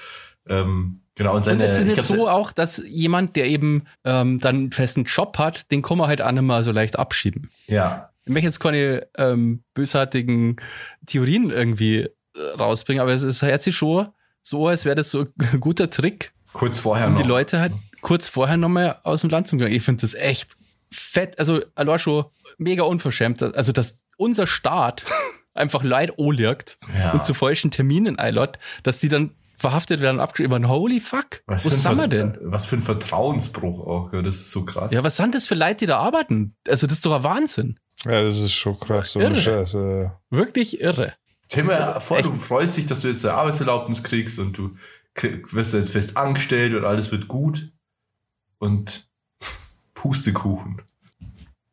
[0.49, 3.83] Ähm, genau, und seine, Und ist es ich nicht so auch, dass jemand, der eben
[4.03, 6.99] ähm, dann einen festen Job hat, den kann man halt auch nicht mehr so leicht
[6.99, 7.49] abschieben.
[7.67, 10.57] ja, Ich möchte jetzt keine ähm, bösartigen
[11.05, 12.09] Theorien irgendwie äh,
[12.59, 14.09] rausbringen, aber es ist hört sich schon
[14.43, 17.21] so, als wäre das so ein guter Trick, kurz vorher um noch.
[17.21, 19.71] die Leute halt kurz vorher nochmal aus dem Land zu gehen.
[19.71, 20.51] Ich finde das echt
[20.91, 21.61] fett, also
[21.97, 22.25] schon
[22.57, 23.41] mega unverschämt.
[23.43, 25.03] Also, dass unser Staat
[25.53, 27.11] einfach Leid anlegt Ja.
[27.11, 30.67] und zu falschen Terminen einlädt, dass die dann verhaftet werden und abgeschrieben.
[30.69, 32.37] Holy fuck, Was wo sind wir denn?
[32.41, 34.11] was für ein Vertrauensbruch auch.
[34.11, 34.93] Das ist so krass.
[34.93, 36.55] Ja, was sind das für Leute, die da arbeiten?
[36.67, 37.79] Also, das ist doch ein Wahnsinn.
[38.05, 39.35] Ja, das ist schon krass, so Irre.
[39.35, 40.11] Scheiße.
[40.29, 41.13] Wirklich irre.
[41.51, 42.27] Stell dir vor, Echt.
[42.29, 44.75] du freust dich, dass du jetzt eine Arbeitserlaubnis kriegst und du
[45.23, 47.71] wirst jetzt fest angestellt und alles wird gut.
[48.59, 49.07] Und
[49.93, 50.81] Pustekuchen.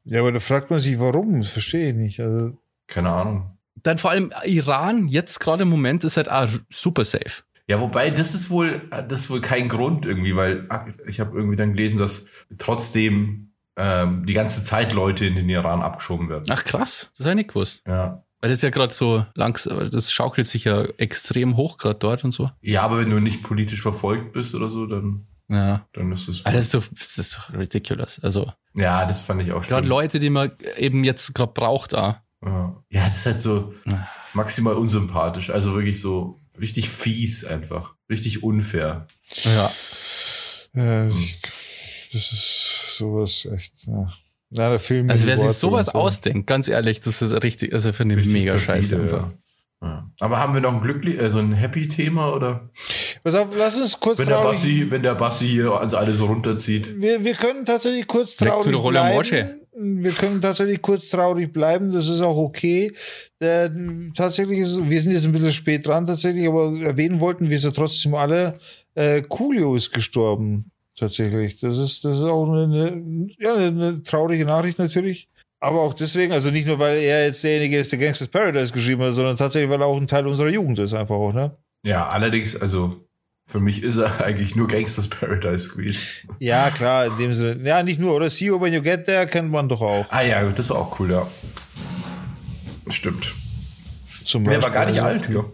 [0.04, 1.40] Ja, aber da fragt man sich, warum?
[1.40, 2.20] Das verstehe ich nicht.
[2.20, 3.59] Also, Keine Ahnung.
[3.83, 7.42] Dann vor allem Iran, jetzt gerade im Moment, ist halt auch super safe.
[7.66, 10.68] Ja, wobei, das ist wohl, das ist wohl kein Grund irgendwie, weil
[11.07, 12.26] ich habe irgendwie dann gelesen, dass
[12.59, 16.44] trotzdem ähm, die ganze Zeit Leute in den Iran abgeschoben werden.
[16.50, 17.83] Ach krass, das habe ich nicht gewusst.
[17.87, 18.23] Ja.
[18.44, 22.24] Weil das ist ja gerade so langsam, das schaukelt sich ja extrem hoch gerade dort
[22.24, 22.50] und so.
[22.61, 25.88] Ja, aber wenn du nicht politisch verfolgt bist oder so, dann, Ja.
[25.94, 26.44] dann ist es.
[26.44, 28.18] Aber das ist doch, das ist doch ridiculous.
[28.22, 29.88] Also Ja, das fand ich auch gerade schlimm.
[29.88, 32.22] Leute, die man eben jetzt gerade braucht, da.
[32.44, 33.72] Ja, ja es ist halt so
[34.35, 35.48] maximal unsympathisch.
[35.48, 37.94] Also wirklich so richtig fies einfach.
[38.11, 39.07] Richtig unfair.
[39.44, 39.72] Ja.
[40.74, 41.40] ja, ich,
[42.12, 43.87] das ist sowas echt.
[43.87, 44.12] Ja.
[44.56, 45.92] Na, fehlen mir Also wer sich sowas so.
[45.92, 49.30] ausdenkt, ganz ehrlich, das ist richtig, also finde ich mega scheiße einfach.
[49.82, 50.08] Ja.
[50.20, 52.70] Aber haben wir noch ein glücklich, also ein Happy-Thema oder?
[53.22, 56.14] Pass auf, lass uns kurz Wenn der traurig- Bassi, wenn der Bassi hier ans alle
[56.14, 57.00] so runterzieht.
[57.02, 59.48] Wir, wir können tatsächlich kurz traurig bleiben.
[59.76, 61.90] Wir können tatsächlich kurz traurig bleiben.
[61.90, 62.92] Das ist auch okay.
[63.40, 63.70] Der,
[64.16, 67.64] tatsächlich ist, wir sind jetzt ein bisschen spät dran tatsächlich, aber erwähnen wollten wir es
[67.64, 68.58] ja trotzdem alle.
[68.94, 70.70] Äh, Coolio ist gestorben.
[70.98, 71.57] Tatsächlich.
[71.61, 75.28] Das ist, das ist auch eine, ja, eine traurige Nachricht natürlich.
[75.61, 79.02] Aber auch deswegen, also nicht nur, weil er jetzt derjenige ist, der Gangsters Paradise geschrieben
[79.02, 81.57] hat, sondern tatsächlich, weil er auch ein Teil unserer Jugend ist, einfach auch, ne?
[81.83, 83.00] Ja, allerdings, also
[83.46, 86.02] für mich ist er eigentlich nur Gangsters Paradise gewesen.
[86.38, 87.66] Ja, klar, in dem Sinne.
[87.66, 88.28] Ja, nicht nur, oder?
[88.30, 90.07] See you when you get there kennt man doch auch.
[90.11, 91.26] Ah ja, das war auch cool, ja.
[92.88, 93.35] Stimmt.
[94.24, 95.44] Zum Der war gar nicht Also, alt, gell?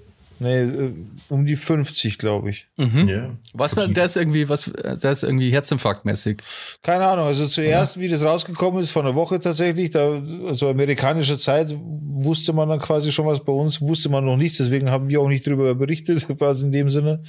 [0.42, 0.94] Nee, äh,
[1.28, 2.66] um die 50, glaube ich.
[2.76, 3.36] Ja.
[3.52, 6.38] Was war, der ist irgendwie, was, der ist irgendwie herzinfarktmäßig.
[6.82, 7.26] Keine Ahnung.
[7.26, 12.54] Also zuerst, wie das rausgekommen ist, vor einer Woche tatsächlich, da, also amerikanische Zeit, wusste
[12.54, 15.28] man dann quasi schon was bei uns, wusste man noch nichts, deswegen haben wir auch
[15.28, 17.22] nicht drüber berichtet, quasi in dem Sinne.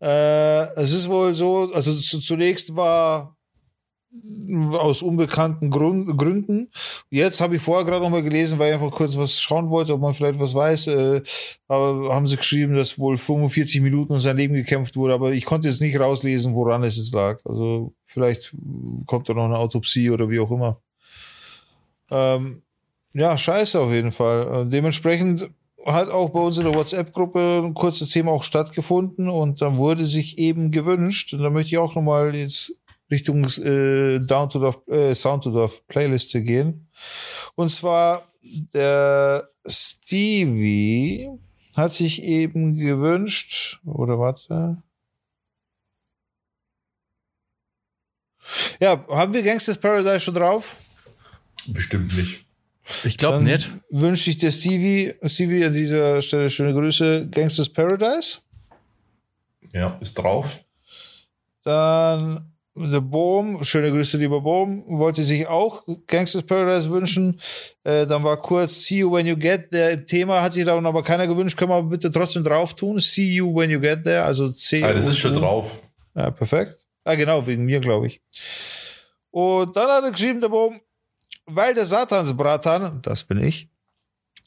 [0.00, 3.36] Äh, es ist wohl so, also zu, zunächst war
[4.74, 6.70] aus unbekannten Gründen.
[7.10, 9.94] Jetzt habe ich vorher gerade noch mal gelesen, weil ich einfach kurz was schauen wollte,
[9.94, 10.88] ob man vielleicht was weiß.
[10.88, 11.22] Äh,
[11.68, 15.46] aber haben sie geschrieben, dass wohl 45 Minuten um sein Leben gekämpft wurde, aber ich
[15.46, 17.40] konnte jetzt nicht rauslesen, woran es jetzt lag.
[17.44, 18.54] Also vielleicht
[19.06, 20.80] kommt da noch eine Autopsie oder wie auch immer.
[22.10, 22.62] Ähm,
[23.14, 24.66] ja, scheiße auf jeden Fall.
[24.66, 25.48] Äh, dementsprechend
[25.86, 30.04] hat auch bei uns in der WhatsApp-Gruppe ein kurzes Thema auch stattgefunden und dann wurde
[30.04, 32.76] sich eben gewünscht, und da möchte ich auch nochmal jetzt
[33.12, 36.88] Richtung äh, Down to the äh, Sound to the Playliste gehen.
[37.54, 41.28] Und zwar der Stevie
[41.74, 44.82] hat sich eben gewünscht, oder warte.
[48.80, 50.78] Ja, haben wir Gangsters Paradise schon drauf?
[51.66, 52.44] Bestimmt nicht.
[53.04, 53.70] Ich glaube nicht.
[53.90, 57.28] Wünsche ich dir Stevie, Stevie an dieser Stelle schöne Grüße.
[57.30, 58.40] Gangsters Paradise.
[59.72, 60.64] Ja, ist drauf.
[61.62, 67.38] Dann The Boom, schöne Grüße, lieber Boom, wollte sich auch Gangsters Paradise wünschen.
[67.84, 71.02] Äh, dann war kurz See You When You Get There Thema, hat sich darum aber
[71.02, 71.58] keiner gewünscht.
[71.58, 72.98] Können wir bitte trotzdem drauf tun?
[72.98, 74.82] See You When You Get There, also C.
[74.82, 75.82] Ah, das ist schon drauf.
[76.14, 76.86] Ja, perfekt.
[77.04, 78.22] Ah, genau, wegen mir, glaube ich.
[79.30, 80.80] Und dann hat er geschrieben, der Boom,
[81.44, 83.68] weil der Satansbratan, das bin ich,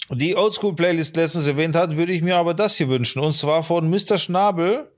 [0.10, 3.20] die Oldschool-Playlist letztens erwähnt hat, würde ich mir aber das hier wünschen.
[3.20, 4.18] Und zwar von Mr.
[4.18, 4.92] Schnabel,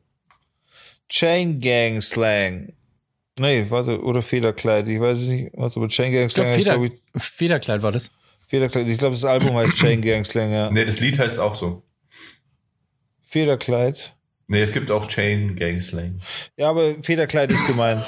[1.10, 2.74] Chain Gang Slang.
[3.40, 5.52] Nee, warte, oder Federkleid, ich weiß es nicht.
[5.56, 8.12] Warte, aber Chain Gang Ich glaube, Slang heißt, Feder, glaube ich, Federkleid war das.
[8.48, 8.88] Federkleid.
[8.88, 10.72] Ich glaube, das Album heißt Chain Gang Slang, ja.
[10.72, 11.84] Nee, das Lied heißt auch so.
[13.22, 14.16] Federkleid.
[14.48, 16.22] Nee, es gibt auch Chain Gang Slang.
[16.56, 18.04] Ja, aber Federkleid ist gemeint.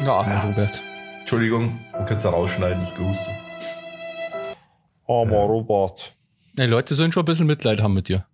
[0.00, 0.80] Ja, armer Robert.
[1.20, 3.30] Entschuldigung, du kannst da rausschneiden, das Gehuste.
[5.08, 6.14] Armer Robert.
[6.54, 8.24] Die Leute sollen schon ein bisschen Mitleid haben mit dir.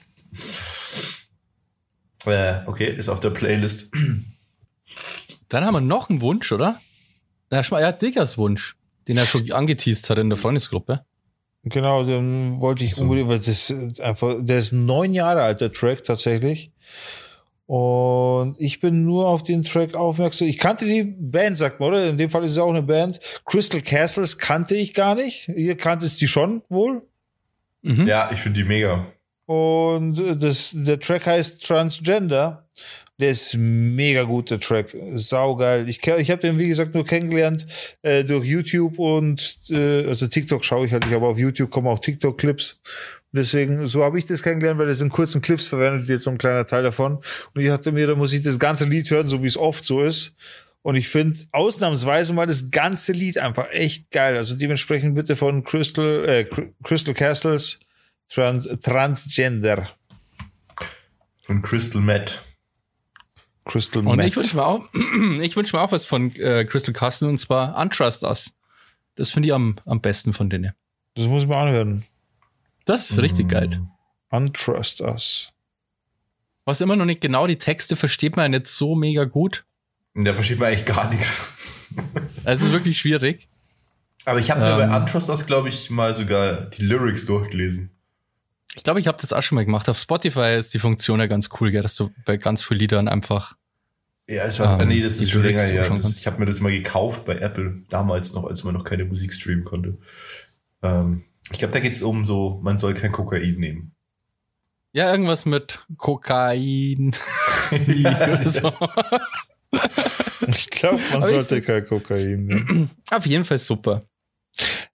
[2.26, 3.92] Äh, okay, ist auf der Playlist.
[5.50, 6.80] Dann haben wir noch einen Wunsch, oder?
[7.52, 8.76] Ja, schau mal, er hat Diggers Wunsch,
[9.08, 11.06] den er schon angeteased hat in der Freundesgruppe.
[11.64, 15.72] Genau, den wollte ich unbedingt, weil das ist einfach, der ist neun Jahre alt, der
[15.72, 16.72] Track tatsächlich.
[17.68, 20.48] Und ich bin nur auf den Track aufmerksam.
[20.48, 22.10] Ich kannte die Band, sagt man, oder?
[22.10, 23.20] In dem Fall ist es auch eine Band.
[23.46, 25.48] Crystal Castles kannte ich gar nicht.
[25.48, 27.04] Ihr kanntet die schon wohl.
[27.82, 28.08] Mhm.
[28.08, 29.06] Ja, ich finde die mega.
[29.52, 32.70] Und äh, das, der Track heißt Transgender.
[33.20, 34.96] Der ist mega gut, der Track.
[35.14, 35.90] Saugeil.
[35.90, 37.68] Ich, ich habe den, wie gesagt, nur kennengelernt
[38.02, 41.88] äh, durch YouTube und äh, also TikTok schaue ich halt nicht, aber auf YouTube kommen
[41.88, 42.80] auch TikTok-Clips.
[43.34, 46.38] Deswegen, so habe ich das kennengelernt, weil es in kurzen Clips verwendet wird, so ein
[46.38, 47.18] kleiner Teil davon.
[47.54, 49.86] Und ich dachte mir, da muss ich das ganze Lied hören, so wie es oft
[49.86, 50.34] so ist.
[50.82, 54.38] Und ich finde ausnahmsweise mal das ganze Lied einfach echt geil.
[54.38, 57.82] Also dementsprechend bitte von Crystal, äh, Cr- Crystal Castles
[58.34, 59.90] Trans Transgender.
[61.42, 62.44] Von Crystal Matt.
[63.66, 64.28] Crystal Und Meth.
[64.28, 64.88] ich wünsche mir auch,
[65.42, 68.54] ich wünsche mir auch was von äh, Crystal Castle und zwar Untrust Us.
[69.16, 70.72] Das finde ich am, am besten von denen.
[71.16, 72.06] Das muss ich mal anhören.
[72.86, 73.82] Das ist richtig geil.
[74.30, 75.52] Untrust Us.
[76.66, 79.66] Was immer noch nicht genau die Texte versteht man ja nicht so mega gut.
[80.14, 81.50] Und da versteht man eigentlich gar nichts.
[82.44, 83.50] Also es ist wirklich schwierig.
[84.26, 84.90] Aber ich habe mir Ähm.
[84.90, 87.92] bei Untrust das, glaube ich, mal sogar die Lyrics durchgelesen.
[88.76, 89.90] Ich glaube, ich habe das auch schon mal gemacht.
[89.90, 93.08] Auf Spotify ist die Funktion ja ganz cool, gell, dass du bei ganz vielen Liedern
[93.08, 93.56] einfach.
[94.28, 95.86] Ja, es war, Ähm, nee, das ist schon länger her.
[95.88, 96.18] kannst.
[96.18, 99.34] ich habe mir das mal gekauft bei Apple, damals noch, als man noch keine Musik
[99.34, 99.98] streamen konnte.
[100.82, 103.94] Ähm, ich glaube, da geht es um so, man soll kein Kokain nehmen.
[104.94, 107.14] Ja, irgendwas mit Kokain.
[108.46, 108.74] so.
[110.48, 112.90] Ich glaube, man sollte kein Kokain nehmen.
[113.12, 114.04] Auf jeden Fall super.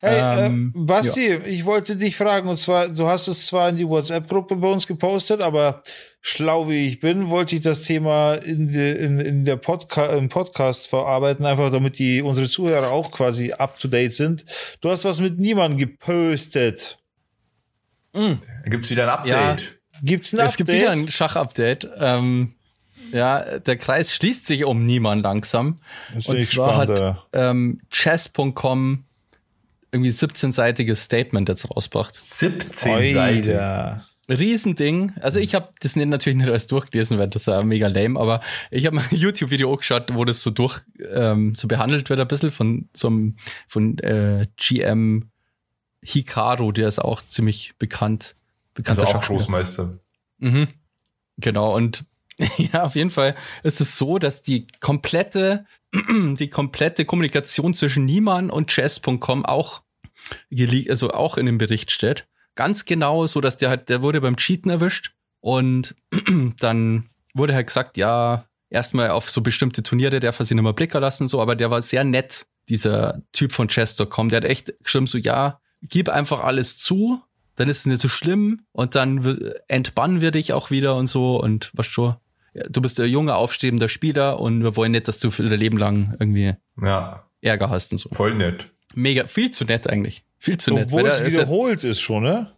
[0.02, 3.78] Hey, Ähm, äh, Basti, ich wollte dich fragen, und zwar, du hast es zwar in
[3.78, 5.82] die WhatsApp-Gruppe bei uns gepostet, aber
[6.22, 10.30] schlau wie ich bin, wollte ich das Thema in, die, in, in der Podca im
[10.30, 14.46] Podcast verarbeiten, einfach damit die unsere Zuhörer auch quasi up to date sind.
[14.82, 17.00] Du hast was mit niemandem gepostet.
[18.14, 19.80] Da gibt's wieder ein Update.
[20.04, 20.58] Gibt's ein Es Update?
[20.58, 21.90] gibt wieder ein Schach-Update.
[21.98, 22.54] Ähm,
[23.12, 25.76] ja, der Kreis schließt sich um niemand langsam.
[26.14, 29.06] Und ich zwar gespannt, hat ähm, chess.com
[29.92, 32.16] irgendwie 17-seitiges Statement jetzt rausgebracht.
[32.16, 34.04] 17 Seiten.
[34.30, 35.14] Riesending.
[35.22, 38.20] Also ich habe das nicht, natürlich nicht alles durchgelesen, weil das ist ja mega lame,
[38.20, 40.82] aber ich habe mal ein YouTube-Video angeschaut, wo das so durch
[41.14, 45.30] ähm, so behandelt wird, ein bisschen von so einem von äh, GM
[46.04, 48.34] Hikaru, der ist auch ziemlich bekannt.
[48.34, 49.40] Also Bekannter auch Schachspieler.
[49.40, 49.92] Großmeister.
[50.40, 50.68] Mhm.
[51.38, 52.06] Genau, und
[52.58, 58.50] ja, auf jeden Fall ist es so, dass die komplette, die komplette Kommunikation zwischen Niemann
[58.50, 59.82] und Chess.com auch
[60.52, 62.28] gele- also auch in dem Bericht steht.
[62.56, 65.96] Ganz genau, so dass der halt, der wurde beim Cheaten erwischt und
[66.60, 70.74] dann wurde halt gesagt, ja, erstmal auf so bestimmte Turniere darf er sich nicht mehr
[70.74, 74.74] blicken lassen, so, aber der war sehr nett, dieser Typ von Chess.com, der hat echt
[74.84, 77.22] geschrieben, so, ja, gib einfach alles zu,
[77.56, 79.24] dann ist es nicht so schlimm und dann
[79.68, 82.16] entbannen wir dich auch wieder und so und was schon.
[82.70, 85.78] Du bist ein junger, aufstrebender Spieler und wir wollen nicht, dass du für dein Leben
[85.78, 88.10] lang irgendwie Ja, Ärger hast und so.
[88.12, 88.70] voll nett.
[88.96, 90.24] Mega, viel zu nett eigentlich.
[90.40, 90.86] Viel zu nett.
[90.86, 92.52] Obwohl es da ist ja- wiederholt ist schon, ne?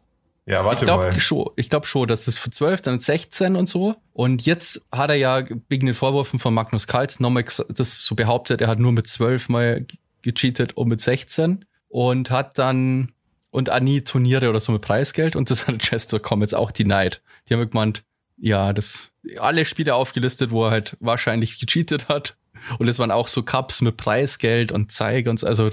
[0.45, 1.19] Ja, warte ich glaube mal.
[1.19, 3.95] schon, ich glaube schon, dass das für 12, dann 16 und so.
[4.13, 8.59] Und jetzt hat er ja wegen den Vorwürfen von Magnus Karls nochmal das so behauptet,
[8.61, 13.11] er hat nur mit 12 mal ge- gecheatet und mit 16 und hat dann
[13.51, 17.21] und auch nie Turniere oder so mit Preisgeld und das hat Chess.com jetzt auch denied.
[17.47, 18.03] Die haben gemeint,
[18.39, 22.35] ja, das alle Spiele aufgelistet, wo er halt wahrscheinlich gecheatet hat.
[22.77, 25.69] Und es waren auch so Cups mit Preisgeld und Zeig und so, also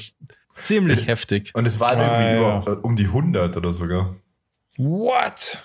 [0.61, 1.51] ziemlich heftig.
[1.55, 2.63] Und es waren Ah, irgendwie ja.
[2.63, 4.15] über, um die 100 oder sogar.
[4.77, 5.63] What?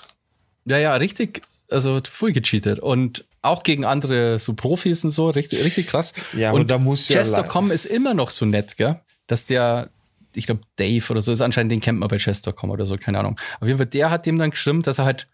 [0.66, 2.80] Ja, ja, richtig, also voll gecheatet.
[2.80, 6.14] Und auch gegen andere so Profis und so, richtig, richtig krass.
[6.34, 9.00] Ja, und da muss ja Chess.com ist immer noch so nett, gell?
[9.28, 9.90] Dass der,
[10.36, 13.20] ich glaube, Dave oder so ist anscheinend, den kennt man bei Chess.com oder so, keine
[13.20, 13.40] Ahnung.
[13.60, 15.28] Auf jeden Fall, der hat dem dann geschrieben, dass er halt,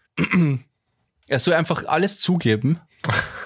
[1.28, 2.80] er soll einfach alles zugeben,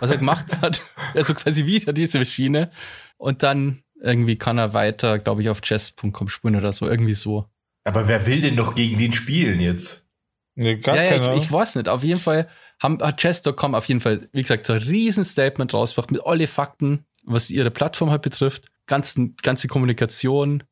[0.01, 0.83] was er gemacht hat.
[1.15, 2.71] Also quasi wieder diese Schiene.
[3.17, 7.47] Und dann irgendwie kann er weiter, glaube ich, auf chess.com spielen oder so, irgendwie so.
[7.85, 10.07] Aber wer will denn noch gegen den spielen jetzt?
[10.55, 11.89] Nee, gar ja, ja, ich, ich weiß nicht.
[11.89, 15.73] Auf jeden Fall haben, hat Chess.com auf jeden Fall, wie gesagt, so ein riesen Statement
[15.73, 20.65] rausgebracht mit alle Fakten, was ihre Plattform halt betrifft, ganzen, ganze Kommunikation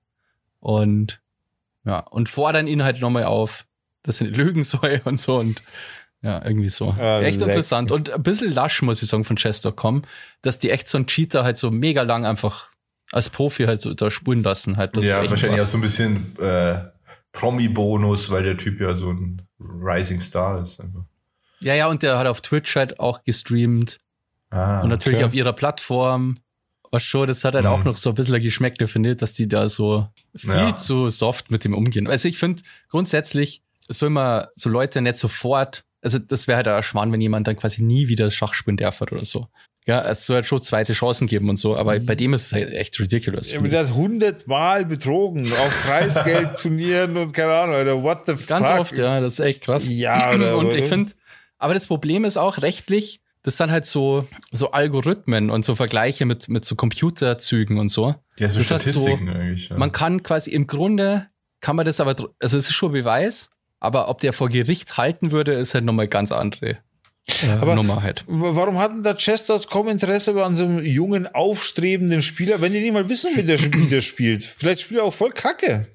[0.59, 1.23] und
[1.85, 3.67] ja, und fordern ihn halt nochmal auf,
[4.03, 5.63] dass er nicht lügen soll und so und
[6.23, 6.91] ja, irgendwie so.
[6.99, 7.49] Ah, echt leck.
[7.49, 10.03] interessant und ein bisschen lasch, muss ich sagen, von Chess.com,
[10.43, 12.71] dass die echt so einen Cheater halt so mega lang einfach
[13.13, 14.97] als Profi halt so da spulen lassen halt.
[14.97, 16.81] Das ja, ist echt wahrscheinlich auch so ein bisschen äh,
[17.33, 20.81] Promi-Bonus, weil der Typ ja so ein Rising Star ist.
[20.81, 21.05] Einfach.
[21.61, 23.99] Ja, ja, und der hat auf Twitch halt auch gestreamt.
[24.51, 25.27] Ah, Und natürlich okay.
[25.27, 26.39] auf ihrer Plattform.
[26.93, 27.71] Was schon, das hat halt Mhm.
[27.71, 30.77] auch noch so ein bisschen Geschmäckle, finde ich, dass die da so viel Ja.
[30.77, 32.09] zu soft mit dem umgehen.
[32.09, 36.83] Also ich finde, grundsätzlich soll man so Leute nicht sofort, also das wäre halt ein
[36.83, 39.49] Schwan, wenn jemand dann quasi nie wieder Schach spielen darf oder so.
[39.87, 42.53] Ja, es soll halt schon zweite Chancen geben und so, aber bei dem ist es
[42.53, 43.51] halt echt ridiculous.
[43.51, 48.69] Ja, aber der hat hundertmal betrogen auf Preisgeldturnieren und keine Ahnung, Alter, what the Ganz
[48.69, 48.79] fuck?
[48.81, 49.89] oft, ja, das ist echt krass.
[49.89, 51.13] Ja, oder- Und oder- ich finde,
[51.59, 56.27] aber das Problem ist auch rechtlich, das sind halt so, so Algorithmen und so Vergleiche
[56.27, 58.15] mit, mit so Computerzügen und so.
[58.39, 59.69] Ja, so Das heißt so, Statistiken eigentlich.
[59.71, 59.79] Ja.
[59.79, 61.27] Man kann quasi im Grunde,
[61.61, 63.49] kann man das aber, also es ist schon Beweis,
[63.81, 66.79] aber ob der vor Gericht halten würde, ist halt nochmal ganz andere
[67.27, 68.25] äh, Aber- Nummer halt.
[68.27, 72.93] Warum hat denn da Chess.com Interesse an so einem jungen, aufstrebenden Spieler, wenn die nicht
[72.93, 74.43] mal wissen, wie der Spieler spielt?
[74.45, 75.87] Vielleicht spielt er auch voll Kacke.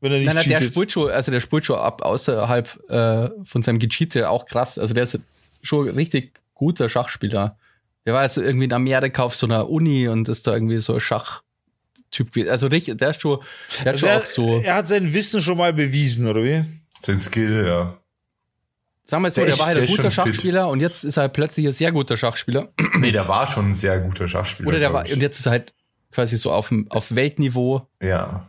[0.00, 0.72] Wenn er nicht Nein, nein, der cheatet.
[0.74, 4.78] spielt schon, also der spielt schon ab außerhalb äh, von seinem Gecheate auch krass.
[4.78, 5.18] Also der ist
[5.62, 7.58] schon richtig guter Schachspieler.
[8.06, 10.94] Der war also irgendwie in Amerika auf so einer Uni und ist da irgendwie so
[10.94, 12.32] ein Schachtyp.
[12.32, 12.48] gewesen.
[12.48, 13.40] Also richtig, der ist schon,
[13.70, 16.42] der hat Also schon er, auch so, er hat sein Wissen schon mal bewiesen, oder
[16.44, 16.64] wie?
[17.00, 17.96] Sein Skill, ja.
[19.04, 20.34] sagen wir so, der der, ist- war halt der ein guter schon fit.
[20.34, 22.68] Schachspieler und jetzt ist er halt plötzlich ein sehr guter Schachspieler.
[22.98, 24.68] Nee, der war schon ein sehr guter Schachspieler.
[24.68, 25.12] Oder der war, ich.
[25.12, 25.74] und jetzt ist er halt
[26.10, 28.48] quasi so auf, auf Weltniveau, Ja.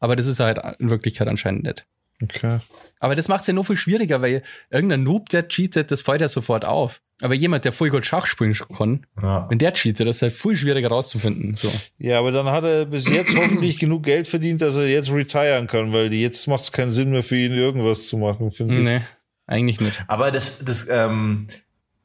[0.00, 1.86] aber das ist er halt in Wirklichkeit anscheinend nicht.
[2.22, 2.60] Okay.
[3.00, 6.20] Aber das macht es ja noch viel schwieriger, weil irgendein Noob, der cheatet, das fällt
[6.20, 7.00] ja sofort auf.
[7.20, 9.50] Aber jemand, der voll gut Schach spielen kann, ja.
[9.50, 11.56] wenn der cheatet, das ist halt viel schwieriger rauszufinden.
[11.56, 11.72] So.
[11.98, 15.66] Ja, aber dann hat er bis jetzt hoffentlich genug Geld verdient, dass er jetzt retiren
[15.66, 18.84] kann, weil jetzt macht es keinen Sinn mehr für ihn, irgendwas zu machen, finde ich.
[18.84, 19.00] Nee,
[19.46, 20.04] eigentlich nicht.
[20.06, 21.48] Aber das, das, ähm,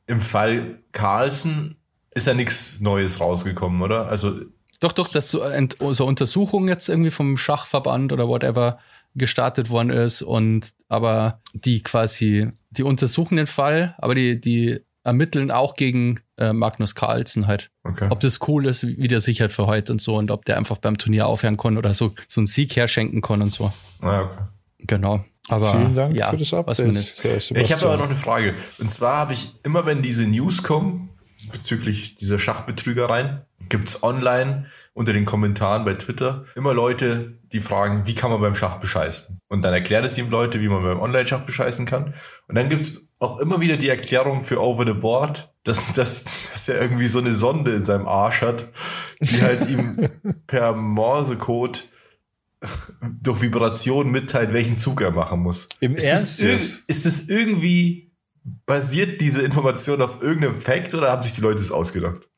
[0.07, 1.77] im Fall Carlsen
[2.11, 4.07] ist ja nichts Neues rausgekommen, oder?
[4.07, 4.41] Also,
[4.79, 5.43] Doch, doch, dass so,
[5.91, 8.79] so Untersuchung jetzt irgendwie vom Schachverband oder whatever
[9.15, 15.51] gestartet worden ist und aber die quasi, die untersuchen den Fall, aber die, die ermitteln
[15.51, 17.69] auch gegen äh, Magnus Carlsen halt.
[17.83, 18.07] okay.
[18.09, 20.77] Ob das cool ist, wie der sich halt verheut und so und ob der einfach
[20.77, 23.71] beim Turnier aufhören kann oder so, so einen Sieg herschenken kann und so.
[24.01, 24.43] Ah, okay.
[24.79, 25.23] Genau.
[25.49, 27.13] Aber Vielen Dank ja, für das Update.
[27.57, 28.53] Ich habe aber noch eine Frage.
[28.79, 31.09] Und zwar habe ich immer, wenn diese News kommen,
[31.51, 38.15] bezüglich dieser Schachbetrügereien, gibt's online unter den Kommentaren bei Twitter immer Leute, die fragen, wie
[38.15, 39.39] kann man beim Schach bescheißen?
[39.47, 42.13] Und dann erklärt es ihm Leute, wie man beim Online-Schach bescheißen kann.
[42.47, 46.69] Und dann gibt's auch immer wieder die Erklärung für Over the Board, dass, dass, dass
[46.69, 48.69] er irgendwie so eine Sonde in seinem Arsch hat,
[49.19, 50.09] die halt ihm
[50.47, 51.89] per Morsecode
[53.01, 55.69] durch Vibration mitteilt, welchen Zug er machen muss.
[55.79, 58.11] Im Ist Ernst das, ist das irgendwie,
[58.65, 62.29] basiert diese Information auf irgendeinem Fact oder haben sich die Leute das ausgedacht?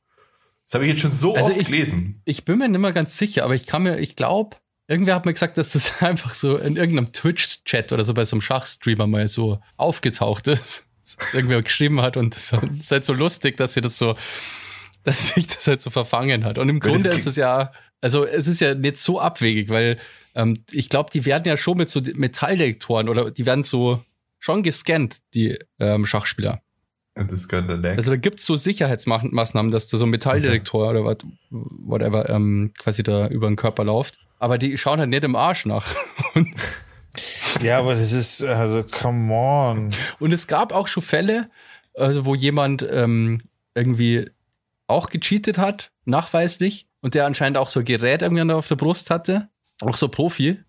[0.66, 2.22] Das habe ich jetzt schon so Also oft ich- gelesen.
[2.26, 4.58] Ich bin mir nicht mehr ganz sicher, aber ich kann mir, ich glaube,
[4.88, 8.36] irgendwer hat mir gesagt, dass das einfach so in irgendeinem Twitch-Chat oder so bei so
[8.36, 10.88] einem Schachstreamer mal so aufgetaucht ist.
[11.34, 14.16] Irgendwer geschrieben hat und das ist halt so lustig, dass sie das so,
[15.04, 16.58] dass sich das halt so verfangen hat.
[16.58, 20.00] Und im Grunde ist es ja, also es ist ja nicht so abwegig, weil
[20.34, 24.04] ähm, ich glaube, die werden ja schon mit so Metalldetektoren oder die werden so
[24.40, 26.62] schon gescannt, die ähm, Schachspieler.
[27.98, 33.04] Also da gibt's so Sicherheitsmaßnahmen, dass da so ein Metalldetektor oder what, whatever ähm, quasi
[33.04, 34.18] da über den Körper läuft.
[34.38, 35.88] Aber die schauen halt nicht im Arsch nach.
[37.62, 39.90] Ja, aber das ist, also, come on.
[40.20, 41.50] und es gab auch schon Fälle,
[41.94, 43.44] also wo jemand ähm,
[43.74, 44.30] irgendwie
[44.88, 49.10] auch gecheatet hat, nachweislich, und der anscheinend auch so ein Gerät irgendwie auf der Brust
[49.10, 49.48] hatte,
[49.82, 50.60] auch so Profi.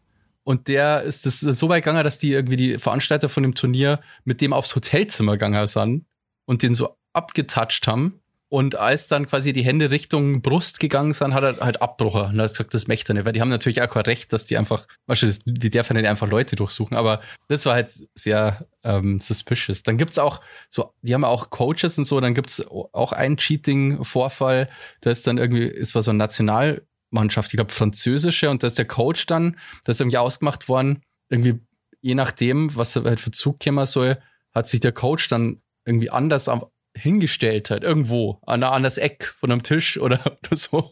[0.45, 3.99] Und der ist das so weit gegangen, dass die irgendwie die Veranstalter von dem Turnier
[4.25, 6.05] mit dem aufs Hotelzimmer gegangen sind
[6.47, 8.21] und den so abgetatscht haben.
[8.49, 12.27] Und als dann quasi die Hände Richtung Brust gegangen sind, hat er halt Abbrucher.
[12.27, 14.33] Und er hat gesagt, das möchte er nicht, weil die haben natürlich auch kein Recht,
[14.33, 15.15] dass die einfach, du,
[15.47, 16.97] die dürfen nicht einfach Leute durchsuchen.
[16.97, 19.83] Aber das war halt sehr ähm, suspicious.
[19.83, 20.41] Dann gibt's auch
[20.71, 24.69] so, die haben auch Coaches und so, dann gibt's auch einen Cheating-Vorfall.
[25.01, 28.79] Da ist dann irgendwie, es war so eine Nationalmannschaft, ich glaube französische, und da ist
[28.79, 31.59] der Coach dann, da ist irgendwie ausgemacht worden, irgendwie
[32.01, 34.19] je nachdem, was er halt für Zug kommen soll,
[34.55, 39.35] hat sich der Coach dann irgendwie anders am, hingestellt hat, irgendwo an, an das Eck
[39.39, 40.91] von einem Tisch oder, oder so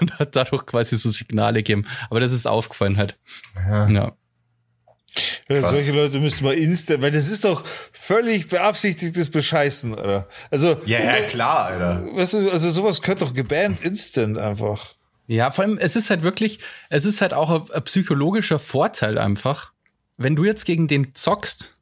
[0.00, 1.86] und hat dadurch quasi so Signale gegeben.
[2.10, 3.18] Aber das ist aufgefallen halt.
[3.68, 3.88] Ja.
[3.88, 4.12] ja.
[5.48, 10.28] Ja, solche Leute müssten mal instant, weil das ist doch völlig beabsichtigtes Bescheißen, oder?
[10.50, 10.80] Also.
[10.84, 12.06] Ja, ja, klar, Alter.
[12.14, 14.94] Weißt du, also sowas könnte doch gebannt instant einfach.
[15.26, 16.58] Ja, vor allem, es ist halt wirklich,
[16.90, 19.72] es ist halt auch ein, ein psychologischer Vorteil einfach.
[20.18, 21.74] Wenn du jetzt gegen den zockst,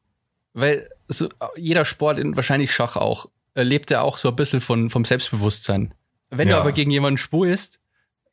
[0.55, 5.05] weil so, jeder Sport, wahrscheinlich Schach auch, lebt er auch so ein bisschen von, vom
[5.05, 5.95] Selbstbewusstsein.
[6.31, 6.57] Wenn ja.
[6.57, 7.81] du aber gegen jemanden spurst,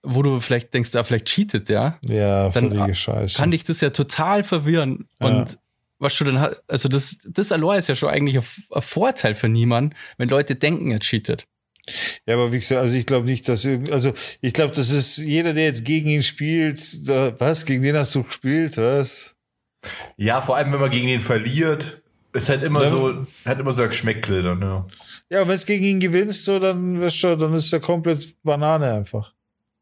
[0.01, 3.37] wo du vielleicht denkst, ah, vielleicht cheatet der, ja, dann Scheiße.
[3.37, 5.07] kann dich das ja total verwirren.
[5.21, 5.27] Ja.
[5.27, 5.57] Und
[5.99, 9.47] was du dann also das, das allein ist ja schon eigentlich ein, ein Vorteil für
[9.47, 11.47] niemanden, wenn Leute denken, er cheatet.
[12.25, 15.53] Ja, aber wie gesagt, also ich glaube nicht, dass also ich glaube, das ist jeder,
[15.53, 19.35] der jetzt gegen ihn spielt, da, was gegen den hast du gespielt, was?
[20.15, 22.02] Ja, vor allem wenn man gegen ihn verliert,
[22.33, 24.85] ist halt immer dann, so, hat immer so ein Geschmäckle dann, ja.
[25.29, 28.91] Ja, wenn es gegen ihn gewinnst, so, dann, weißt du, dann ist er komplett Banane
[28.91, 29.31] einfach.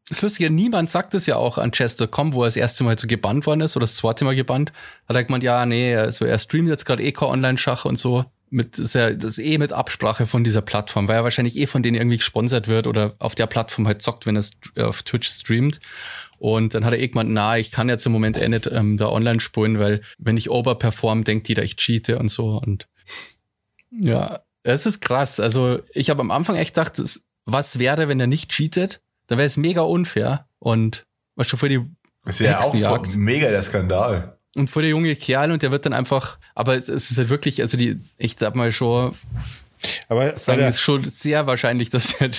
[0.08, 3.06] Das Lustige, niemand sagt es ja auch an Chester.com, wo er das erste Mal so
[3.06, 4.72] gebannt worden ist oder das zweite Mal gebannt.
[5.08, 8.24] Hat er gemeint, ja, nee, also er streamt jetzt gerade eh Online-Schach und so.
[8.50, 11.56] Mit, das, ist ja, das ist eh mit Absprache von dieser Plattform, weil er wahrscheinlich
[11.56, 15.02] eh von denen irgendwie gesponsert wird oder auf der Plattform halt zockt, wenn er auf
[15.02, 15.80] Twitch streamt.
[16.42, 19.06] Und dann hat er gemeint, na, ich kann jetzt im Moment eh nicht ähm, da
[19.06, 22.60] online spielen, weil wenn ich overperform, denkt jeder, ich cheate und so.
[22.60, 22.88] Und
[23.92, 25.38] ja, es ist krass.
[25.38, 27.00] Also ich habe am Anfang echt gedacht,
[27.44, 29.00] was wäre, wenn er nicht cheatet?
[29.28, 30.48] Dann wäre es mega unfair.
[30.58, 31.86] Und was schon für die
[32.24, 32.74] Das wäre auch
[33.14, 34.36] mega der Skandal.
[34.56, 37.60] Und vor der junge Kerl und der wird dann einfach, aber es ist halt wirklich,
[37.62, 39.14] also die, ich sag mal schon,
[40.08, 42.30] aber sagen, es ist schon sehr wahrscheinlich, dass er.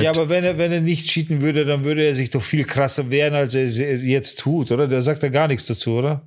[0.00, 2.64] Ja, aber wenn er, wenn er nicht cheaten würde, dann würde er sich doch viel
[2.64, 4.88] krasser wehren, als er jetzt tut, oder?
[4.88, 6.22] Der sagt ja gar nichts dazu, oder?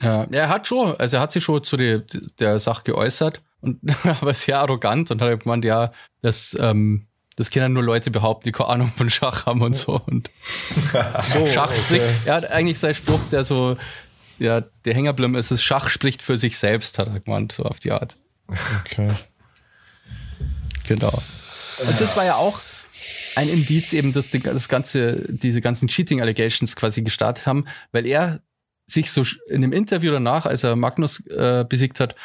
[0.00, 2.02] Ja, er hat schon, also er hat sich schon zu der,
[2.38, 5.92] der Sache geäußert und aber sehr arrogant und hat gemeint, ja,
[6.22, 7.06] das, ähm,
[7.36, 10.00] das können nur Leute behaupten, die keine Ahnung von Schach haben und so.
[10.06, 10.30] Und
[11.22, 12.26] so, Schach spricht, okay.
[12.26, 13.76] er hat eigentlich seinen Spruch, der so,
[14.38, 17.80] ja, der Hängerblimm ist, es Schach spricht für sich selbst, hat er gemeint, so auf
[17.80, 18.16] die Art.
[18.48, 19.14] Okay.
[20.88, 21.22] Genau.
[21.80, 22.60] Und das war ja auch
[23.36, 28.40] ein Indiz eben, dass das ganze, diese ganzen Cheating Allegations quasi gestartet haben, weil er
[28.86, 32.16] sich so in dem Interview danach, als er Magnus äh, besiegt hat,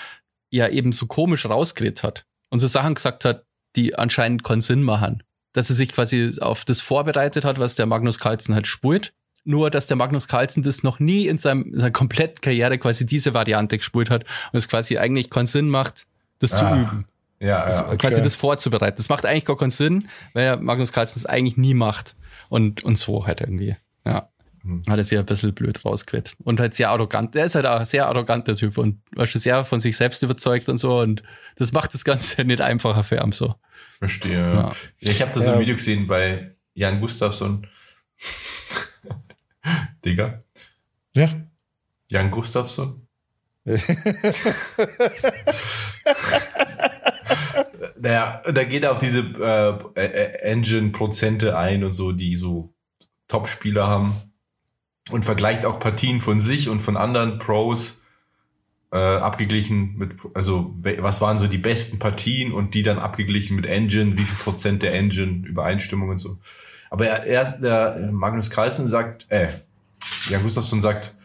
[0.49, 3.45] ja eben so komisch rausgeredet hat und so Sachen gesagt hat,
[3.75, 5.23] die anscheinend keinen Sinn machen.
[5.51, 9.13] Dass er sich quasi auf das vorbereitet hat, was der Magnus Carlsen halt spurt.
[9.43, 13.05] Nur, dass der Magnus Carlsen das noch nie in, seinem, in seiner kompletten Karriere quasi
[13.05, 16.05] diese Variante gespult hat und es quasi eigentlich keinen Sinn macht,
[16.39, 17.05] das ah, zu üben.
[17.43, 17.97] Ja, also ja okay.
[17.97, 18.95] quasi das vorzubereiten.
[18.97, 22.15] Das macht eigentlich gar keinen Sinn, weil Magnus Carlsen das eigentlich nie macht.
[22.47, 23.75] Und, und so halt irgendwie.
[24.05, 24.29] Ja.
[24.61, 24.83] Hm.
[24.87, 26.37] Hat er sich ein bisschen blöd rausgeredet.
[26.43, 27.35] Und halt sehr arrogant.
[27.35, 30.23] Der ist halt auch ein sehr arroganter Typ und war schon sehr von sich selbst
[30.23, 30.99] überzeugt und so.
[30.99, 31.21] Und
[31.57, 33.55] das macht das Ganze nicht einfacher für ihn so.
[33.99, 34.39] Verstehe.
[34.39, 34.71] Ja.
[34.99, 37.67] Ich habe da so ein Video gesehen bei Jan Gustafsson.
[40.05, 40.43] Digga.
[41.13, 41.29] Ja.
[42.09, 43.05] Jan Gustafsson.
[48.03, 49.21] naja, da geht er auf diese
[49.95, 52.73] äh, Engine-Prozente ein und so, die so
[53.29, 54.13] Top-Spieler haben
[55.09, 58.01] und vergleicht auch Partien von sich und von anderen Pros
[58.91, 63.65] äh, abgeglichen mit, also was waren so die besten Partien und die dann abgeglichen mit
[63.65, 66.39] Engine, wie viel Prozent der Engine, Übereinstimmung und so.
[66.89, 69.47] Aber er, er der Magnus Carlsen sagt, äh,
[70.29, 71.15] Jan Gustafsson sagt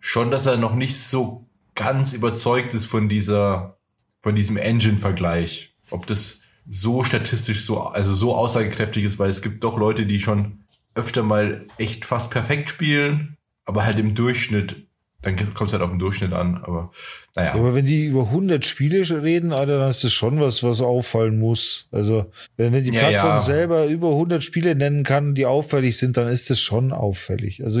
[0.00, 3.78] schon, dass er noch nicht so ganz überzeugt ist von dieser,
[4.20, 5.70] von diesem Engine-Vergleich.
[5.90, 10.20] Ob das so statistisch so, also so aussagekräftig ist, weil es gibt doch Leute, die
[10.20, 10.64] schon
[10.94, 14.86] öfter mal echt fast perfekt spielen, aber halt im Durchschnitt,
[15.22, 16.90] dann kommt es halt auf den Durchschnitt an, aber
[17.36, 17.54] naja.
[17.54, 20.80] Ja, aber wenn die über 100 Spiele reden, Alter, dann ist das schon was, was
[20.80, 21.88] auffallen muss.
[21.92, 23.40] Also, wenn, wenn die ja, Plattform ja.
[23.40, 27.62] selber über 100 Spiele nennen kann, die auffällig sind, dann ist das schon auffällig.
[27.62, 27.80] Also,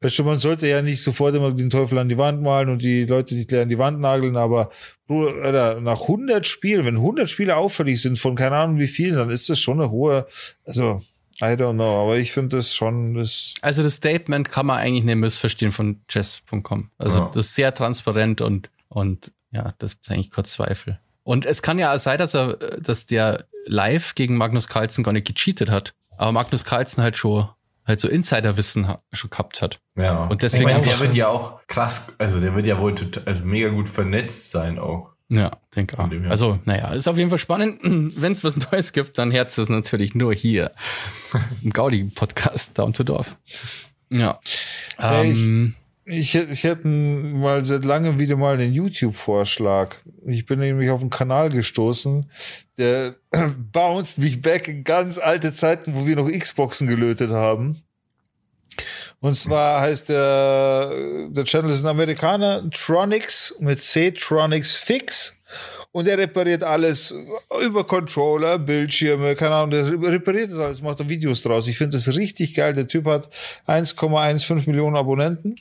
[0.00, 2.82] weißt du, man sollte ja nicht sofort immer den Teufel an die Wand malen und
[2.82, 4.70] die Leute nicht leer an die Wand nageln, aber
[5.08, 9.30] Alter, nach 100 Spielen, wenn 100 Spiele auffällig sind von keine Ahnung wie vielen, dann
[9.30, 10.26] ist das schon eine hohe,
[10.64, 11.02] also
[11.42, 13.14] I don't know, aber ich finde das schon.
[13.14, 16.90] Das also das Statement kann man eigentlich nicht missverstehen von chess.com.
[16.98, 17.26] Also ja.
[17.28, 20.98] das ist sehr transparent und, und ja, das ist eigentlich kurz Zweifel.
[21.22, 25.12] Und es kann ja auch sein, dass er, dass der live gegen Magnus Carlsen gar
[25.12, 25.94] nicht gecheatet hat.
[26.16, 27.48] Aber Magnus Carlsen halt schon
[27.86, 29.80] halt so Insiderwissen ha- schon gehabt hat.
[29.96, 30.24] Ja.
[30.24, 33.24] Und deswegen ich meine, der wird ja auch krass, also der wird ja wohl total,
[33.24, 35.09] also mega gut vernetzt sein auch.
[35.30, 36.10] Ja, denke auch.
[36.28, 37.78] Also, naja, ist auf jeden Fall spannend.
[37.82, 40.72] Wenn es was Neues gibt, dann herzt es natürlich nur hier
[41.62, 43.36] im Gaudi-Podcast Down to Dorf.
[44.10, 44.40] Ja.
[44.98, 45.74] Hey, Ähm,
[46.04, 49.94] Ich, hätt- ich hätte mal seit langem wieder mal einen YouTube-Vorschlag.
[50.26, 52.28] Ich bin nämlich auf einen Kanal gestoßen,
[52.78, 53.14] der
[53.72, 57.82] bounced mich back in ganz alte Zeiten, wo wir noch Xboxen gelötet haben.
[59.20, 60.90] Und zwar heißt der,
[61.28, 65.40] der Channel ist ein Amerikaner, Tronics mit C, Tronics Fix.
[65.92, 67.12] Und er repariert alles
[67.64, 71.66] über Controller, Bildschirme, keine Ahnung, der repariert das alles, macht da Videos draus.
[71.66, 72.74] Ich finde das richtig geil.
[72.74, 73.28] Der Typ hat
[73.66, 75.56] 1,15 Millionen Abonnenten.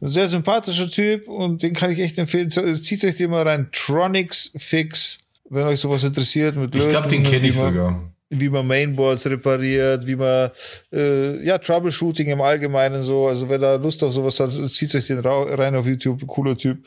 [0.00, 2.50] Ein sehr sympathischer Typ und den kann ich echt empfehlen.
[2.50, 3.68] Zieht euch den mal rein.
[3.72, 5.20] Tronics Fix,
[5.50, 8.11] wenn euch sowas interessiert mit Ich glaube, den kenne ich sogar.
[8.32, 10.50] Wie man Mainboards repariert, wie man
[10.92, 13.28] äh, ja Troubleshooting im Allgemeinen so.
[13.28, 16.26] Also wer da Lust auf sowas hat, zieht euch den rein auf YouTube.
[16.26, 16.86] Cooler Typ.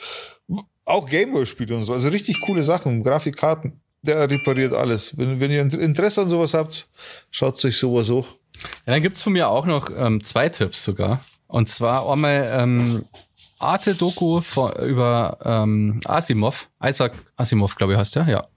[0.86, 1.94] Auch Gameboy-Spiele und so.
[1.94, 3.80] Also richtig coole Sachen, Grafikkarten.
[4.02, 5.18] Der repariert alles.
[5.18, 6.88] Wenn, wenn ihr Interesse an sowas habt,
[7.32, 8.28] schaut euch sowas hoch.
[8.86, 11.22] ja, dann gibt's von mir auch noch ähm, zwei Tipps sogar.
[11.48, 13.06] Und zwar einmal ähm,
[13.60, 14.42] Arte-Doku
[14.86, 16.70] über ähm, Asimov.
[16.84, 18.48] Isaac Asimov, glaube ich, heißt der, ja.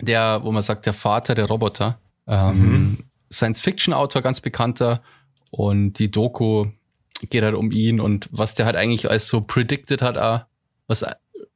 [0.00, 1.98] Der, wo man sagt, der Vater der Roboter.
[2.26, 5.02] Ähm, Science-Fiction-Autor, ganz bekannter.
[5.50, 6.66] Und die Doku
[7.28, 10.44] geht halt um ihn und was der halt eigentlich als so predicted hat, auch,
[10.86, 11.04] was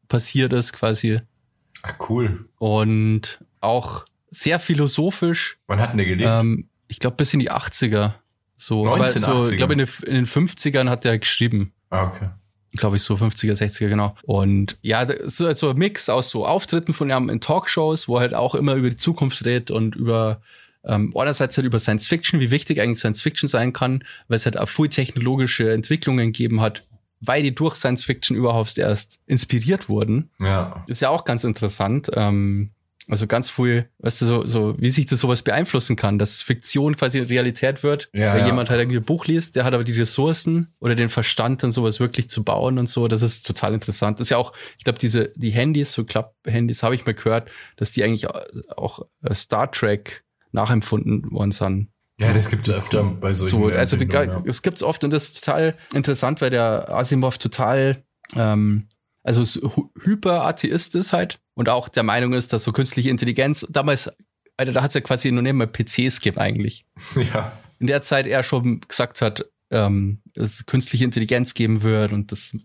[0.08, 1.20] passiert ist quasi.
[1.82, 2.48] Ach, cool.
[2.58, 5.58] Und auch sehr philosophisch.
[5.66, 6.28] Wann hat denn der gelebt?
[6.30, 8.14] Ähm, ich glaube bis in die 80er.
[8.56, 9.50] So, aber so, 1980er.
[9.52, 11.72] ich glaube in, den- in den 50ern hat er geschrieben.
[11.90, 12.28] ah, okay.
[12.76, 14.16] Glaube ich so 50er, 60er, genau.
[14.24, 18.16] Und ja, ist halt so ein Mix aus so Auftritten von ihm in Talkshows, wo
[18.16, 20.40] er halt auch immer über die Zukunft redet und über
[20.84, 24.44] ähm, einerseits halt über Science Fiction, wie wichtig eigentlich Science Fiction sein kann, weil es
[24.44, 26.84] halt auch viel technologische Entwicklungen gegeben hat,
[27.20, 30.30] weil die durch Science Fiction überhaupt erst inspiriert wurden.
[30.40, 30.84] Ja.
[30.86, 32.10] Ist ja auch ganz interessant.
[32.14, 32.70] Ähm,
[33.08, 36.96] also ganz viel, weißt du, so, so, wie sich das sowas beeinflussen kann, dass Fiktion
[36.96, 38.46] quasi Realität wird, Ja, weil ja.
[38.46, 41.72] jemand halt irgendwie ein Buch liest, der hat aber die Ressourcen oder den Verstand, dann
[41.72, 43.06] sowas wirklich zu bauen und so.
[43.08, 44.18] Das ist total interessant.
[44.20, 47.50] Das ist ja auch, ich glaube, diese, die Handys, so Klapp-Handys, habe ich mal gehört,
[47.76, 51.88] dass die eigentlich auch äh, Star Trek nachempfunden worden sind.
[52.18, 54.50] Ja, das gibt es öfter bei solchen So, also die, Erfindungen, ja.
[54.50, 58.04] es gibt's oft und das ist total interessant, weil der Asimov total,
[58.36, 58.86] ähm,
[59.24, 59.60] also es
[60.04, 64.10] hyper-Atheist ist halt und auch der Meinung ist, dass so künstliche Intelligenz, damals,
[64.56, 66.84] Alter, da hat's ja quasi noch nicht mal PCs gegeben eigentlich.
[67.34, 67.58] ja.
[67.80, 72.30] In der Zeit er schon gesagt hat, ähm, dass es künstliche Intelligenz geben wird und
[72.30, 72.56] das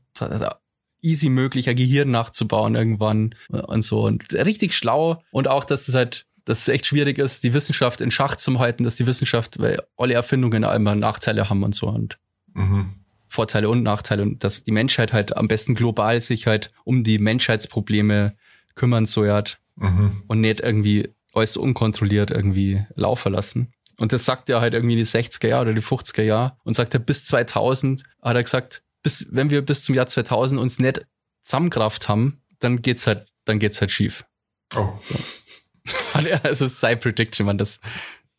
[1.02, 4.02] easy möglich, ein Gehirn nachzubauen irgendwann und so.
[4.02, 8.02] Und richtig schlau und auch, dass es halt, dass es echt schwierig ist, die Wissenschaft
[8.02, 11.88] in Schach zu halten, dass die Wissenschaft, weil alle Erfindungen immer Nachteile haben und so
[11.88, 12.20] und
[12.54, 12.96] Mhm.
[13.40, 17.20] Vorteile und Nachteile und dass die Menschheit halt am besten global sich halt um die
[17.20, 18.36] Menschheitsprobleme
[18.76, 19.44] kümmern soll
[19.78, 20.24] Mhm.
[20.28, 23.72] und nicht irgendwie alles unkontrolliert irgendwie laufen lassen.
[23.98, 26.74] Und das sagt er halt irgendwie in die 60er Jahre oder die 50er Jahre und
[26.74, 30.80] sagt er bis 2000 hat er gesagt, bis, wenn wir bis zum Jahr 2000 uns
[30.80, 31.06] nicht
[31.44, 34.26] zusammenkraft haben, dann geht's halt, dann geht's halt schief.
[34.76, 34.90] Oh.
[36.14, 37.80] Er- Also es sei Prediction, man das,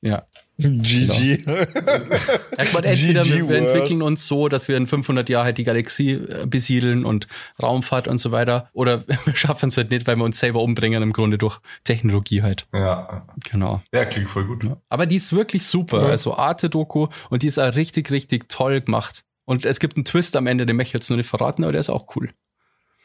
[0.03, 0.26] ja.
[0.61, 1.39] GG.
[1.47, 5.65] Er hat entweder GG wir, entwickeln uns so, dass wir in 500 Jahren halt die
[5.65, 7.27] Galaxie äh, besiedeln und
[7.63, 8.69] Raumfahrt und so weiter.
[8.73, 12.43] Oder wir schaffen es halt nicht, weil wir uns selber umbringen, im Grunde durch Technologie
[12.43, 12.67] halt.
[12.73, 13.27] Ja.
[13.51, 13.83] Genau.
[13.93, 14.65] Ja, klingt voll gut.
[14.89, 16.03] Aber die ist wirklich super.
[16.03, 16.09] Ja.
[16.09, 19.25] Also Arte-Doku und die ist auch richtig, richtig toll gemacht.
[19.47, 21.73] Und es gibt einen Twist am Ende, den möchte ich jetzt nur nicht verraten, aber
[21.73, 22.31] der ist auch cool.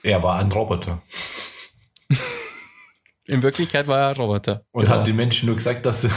[0.03, 1.01] Er war ein Roboter.
[3.27, 4.63] In Wirklichkeit war er ein Roboter.
[4.71, 4.97] Und Genau.
[4.97, 6.09] hat den Menschen nur gesagt, dass sie,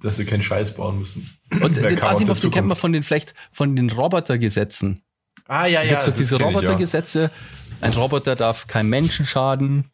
[0.00, 1.28] dass sie keinen Scheiß bauen müssen.
[1.60, 5.02] und Der den Asimov, den kennt man von den, vielleicht von den Robotergesetzen.
[5.46, 6.46] Ah, ja, Da gibt's doch diese ich, ja.
[6.46, 7.30] Robotergesetze.
[7.80, 9.90] Ein Roboter darf keinem Menschen schaden.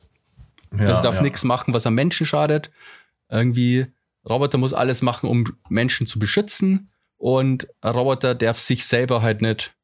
[0.73, 1.23] Ja, das darf ja.
[1.23, 2.71] nichts machen, was am Menschen schadet.
[3.31, 3.87] Irgendwie,
[4.29, 6.91] Roboter muss alles machen, um Menschen zu beschützen.
[7.17, 9.75] Und ein Roboter darf sich selber halt nicht.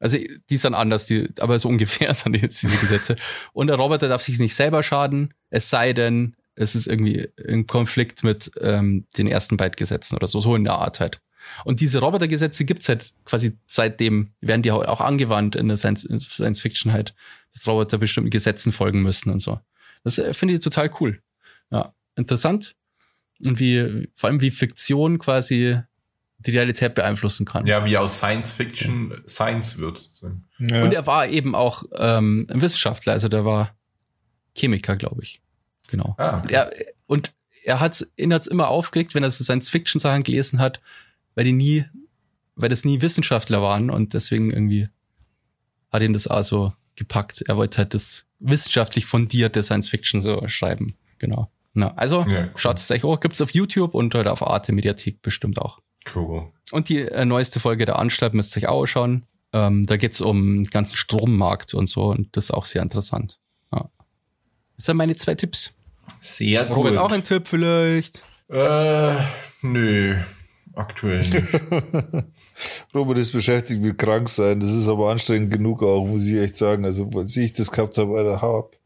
[0.00, 0.18] Also,
[0.48, 3.16] die sind anders, die, aber so ungefähr sind die jetzt diese Gesetze.
[3.52, 7.66] Und der Roboter darf sich nicht selber schaden, es sei denn, es ist irgendwie im
[7.66, 11.20] Konflikt mit ähm, den ersten Byte-Gesetzen oder so, so in der Art halt.
[11.64, 16.60] Und diese Robotergesetze gibt's halt quasi seitdem, werden die auch angewandt in der Science, Science
[16.60, 17.14] Fiction halt,
[17.52, 19.58] dass Roboter bestimmten Gesetzen folgen müssen und so.
[20.04, 21.20] Das äh, finde ich total cool.
[21.70, 22.74] Ja, interessant.
[23.44, 25.80] Und wie, vor allem wie Fiktion quasi
[26.38, 27.66] die Realität beeinflussen kann.
[27.66, 30.08] Ja, wie aus Science Fiction Science wird.
[30.58, 30.82] Ja.
[30.82, 33.76] Und er war eben auch ähm, ein Wissenschaftler, also der war
[34.56, 35.42] Chemiker, glaube ich.
[35.90, 36.14] Genau.
[36.18, 36.40] Ah.
[36.40, 36.72] Und er,
[37.06, 37.32] und
[37.64, 40.80] er hat's, ihn hat's immer aufgeregt, wenn er so Science-Fiction-Sachen gelesen hat,
[41.34, 41.84] weil die nie,
[42.56, 44.88] weil das nie Wissenschaftler waren und deswegen irgendwie
[45.92, 47.42] hat ihn das auch so gepackt.
[47.46, 50.96] Er wollte halt das wissenschaftlich fundierte Science-Fiction so schreiben.
[51.18, 51.50] Genau.
[51.72, 52.50] Na, also, Ja, cool.
[52.56, 53.20] schaut es euch auch.
[53.20, 55.78] Gibt's auf YouTube und halt auf Arte Mediathek bestimmt auch.
[56.14, 56.50] Cool.
[56.72, 59.26] Und die äh, neueste Folge der Anstalt müsst ihr euch auch schauen.
[59.52, 63.38] Ähm, da geht's um den ganzen Strommarkt und so und das ist auch sehr interessant.
[63.72, 63.90] Ja.
[64.76, 65.72] Das sind meine zwei Tipps.
[66.20, 66.76] Sehr gut.
[66.76, 68.22] Robert, auch ein Tipp vielleicht?
[68.48, 69.16] äh,
[69.62, 70.16] nö,
[70.74, 71.44] aktuell nicht.
[72.94, 74.60] Robert ist beschäftigt mit krank sein.
[74.60, 76.84] Das ist aber anstrengend genug auch, muss ich echt sagen.
[76.84, 78.76] Also, als ich das gehabt habe, Alter, hau ab.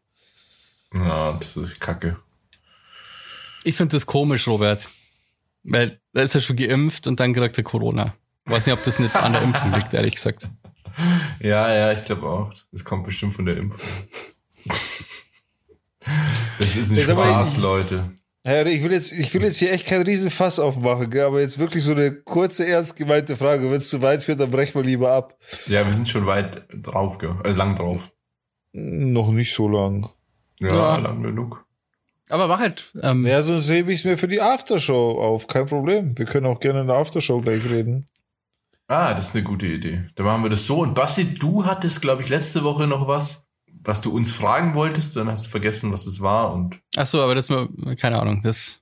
[0.95, 2.17] ja, das ist kacke.
[3.65, 4.89] Ich finde das komisch, Robert.
[5.65, 8.15] Weil da ist er schon geimpft und dann kriegt er Corona.
[8.45, 10.49] Weiß nicht, ob das nicht an der Impfung liegt, ehrlich gesagt.
[11.41, 12.53] Ja, ja, ich glaube auch.
[12.71, 13.81] Das kommt bestimmt von der Impfung.
[16.59, 18.11] Das ist ein Jetzt Spaß, ich- Leute.
[18.47, 21.25] Herr, ich will jetzt, ich will jetzt hier echt keinen riesen Fass aufmachen, gell?
[21.25, 23.71] aber jetzt wirklich so eine kurze, ernst gemeinte Frage.
[23.71, 25.39] Wenn es zu weit führt, dann brechen wir lieber ab.
[25.67, 28.13] Ja, wir sind schon weit drauf, ge- äh, lang drauf.
[28.75, 30.11] Noch nicht so lang.
[30.61, 30.97] Ja, Ja.
[30.99, 31.65] lang genug.
[32.29, 32.93] Aber mach halt.
[33.03, 35.47] Ähm, Ja, sonst hebe ich es mir für die Aftershow auf.
[35.47, 36.17] Kein Problem.
[36.19, 38.07] Wir können auch gerne in der Aftershow gleich reden.
[38.89, 40.05] Ah, das ist eine gute Idee.
[40.17, 40.81] Dann machen wir das so.
[40.81, 43.44] Und Basti, du hattest, glaube ich, letzte Woche noch was,
[43.85, 45.17] was du uns fragen wolltest.
[45.17, 46.53] Dann hast du vergessen, was es war.
[46.53, 48.81] Und Ach so, aber das war, keine Ahnung, das,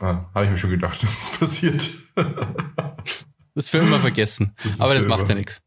[0.00, 1.90] ah, habe ich mir schon gedacht, dass es passiert.
[3.54, 4.54] das für immer vergessen.
[4.62, 5.62] Das aber das macht ja nichts.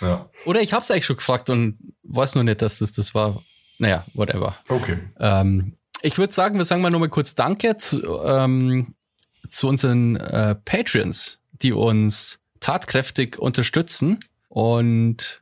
[0.00, 3.42] ja, Oder ich hab's eigentlich schon gefragt und weiß nur nicht, dass das das war.
[3.78, 4.56] Naja, whatever.
[4.68, 4.98] okay.
[5.18, 8.94] Ähm, ich würde sagen, wir sagen mal nochmal kurz Danke zu, ähm,
[9.48, 14.20] zu unseren äh, Patreons, die uns tatkräftig unterstützen.
[14.48, 15.40] Und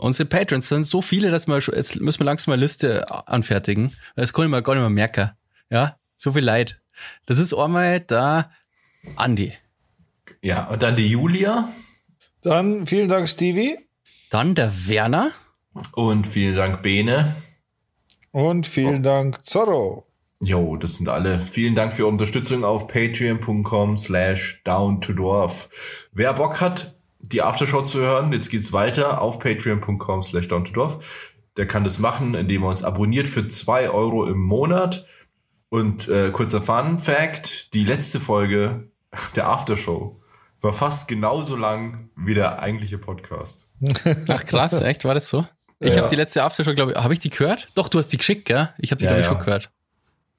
[0.00, 3.96] unsere Patrons sind so viele, dass wir schon, jetzt müssen wir langsam eine Liste anfertigen.
[4.16, 5.30] Das kann ich mir gar nicht mehr merken.
[5.70, 6.80] Ja, so viel Leid.
[7.26, 8.50] Das ist einmal da
[9.16, 9.52] Andi.
[10.42, 11.68] Ja, und dann die Julia.
[12.42, 13.78] Dann vielen Dank, Stevie.
[14.30, 15.30] Dann der Werner.
[15.92, 17.36] Und vielen Dank, Bene.
[18.32, 20.06] Und vielen Dank, Zorro.
[20.42, 21.40] Jo, das sind alle.
[21.40, 25.68] Vielen Dank für Unterstützung auf patreon.com slash down to dwarf.
[26.12, 26.98] Wer Bock hat,
[27.32, 31.32] die Aftershow zu hören, jetzt geht's weiter auf patreon.com slash dwarf.
[31.56, 35.04] Der kann das machen, indem er uns abonniert für zwei Euro im Monat.
[35.68, 38.90] Und äh, kurzer Fun Fact, die letzte Folge
[39.36, 40.20] der Aftershow
[40.60, 43.70] war fast genauso lang wie der eigentliche Podcast.
[44.28, 45.46] Ach krass, echt, war das so?
[45.78, 46.00] Ich Ja.
[46.02, 47.68] habe die letzte Aftershow, glaube ich, habe ich die gehört?
[47.74, 48.68] Doch, du hast die geschickt, gell?
[48.78, 49.32] Ich habe die, Ja, glaube ich, ja.
[49.32, 49.70] schon gehört.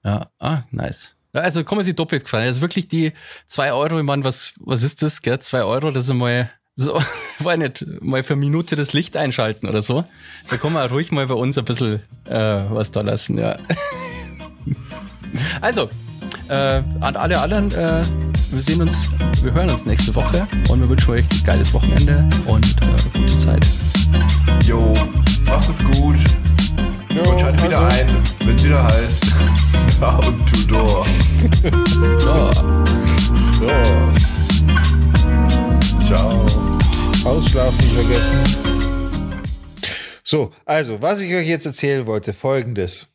[0.03, 1.15] Ja, ah, nice.
[1.33, 2.45] Also kommen sie doppelt gefallen.
[2.45, 3.13] Also wirklich die
[3.47, 5.39] zwei Euro, ich meine, was, was ist das, gell?
[5.39, 6.99] Zwei Euro, das ist mal, so,
[7.39, 10.05] war nicht, mal für eine Minute das Licht einschalten oder so.
[10.49, 13.57] Da kann man ruhig mal bei uns ein bisschen äh, was da lassen, ja.
[15.61, 15.89] Also,
[16.49, 18.01] äh, an alle anderen, äh,
[18.51, 19.09] wir sehen uns,
[19.41, 23.37] wir hören uns nächste Woche und wir wünschen euch ein geiles Wochenende und äh, gute
[23.37, 23.65] Zeit.
[24.63, 24.93] Jo,
[25.45, 26.17] macht es gut.
[27.15, 28.07] Jo, Und schaltet wieder also, ein,
[28.45, 29.25] wenn es wieder heißt
[30.01, 31.05] Down to Door.
[32.25, 32.51] Ja.
[33.61, 34.11] Ja,
[36.13, 36.45] Ciao.
[37.23, 38.43] Ausschlafen vergessen.
[40.25, 43.07] So, also, was ich euch jetzt erzählen wollte, folgendes.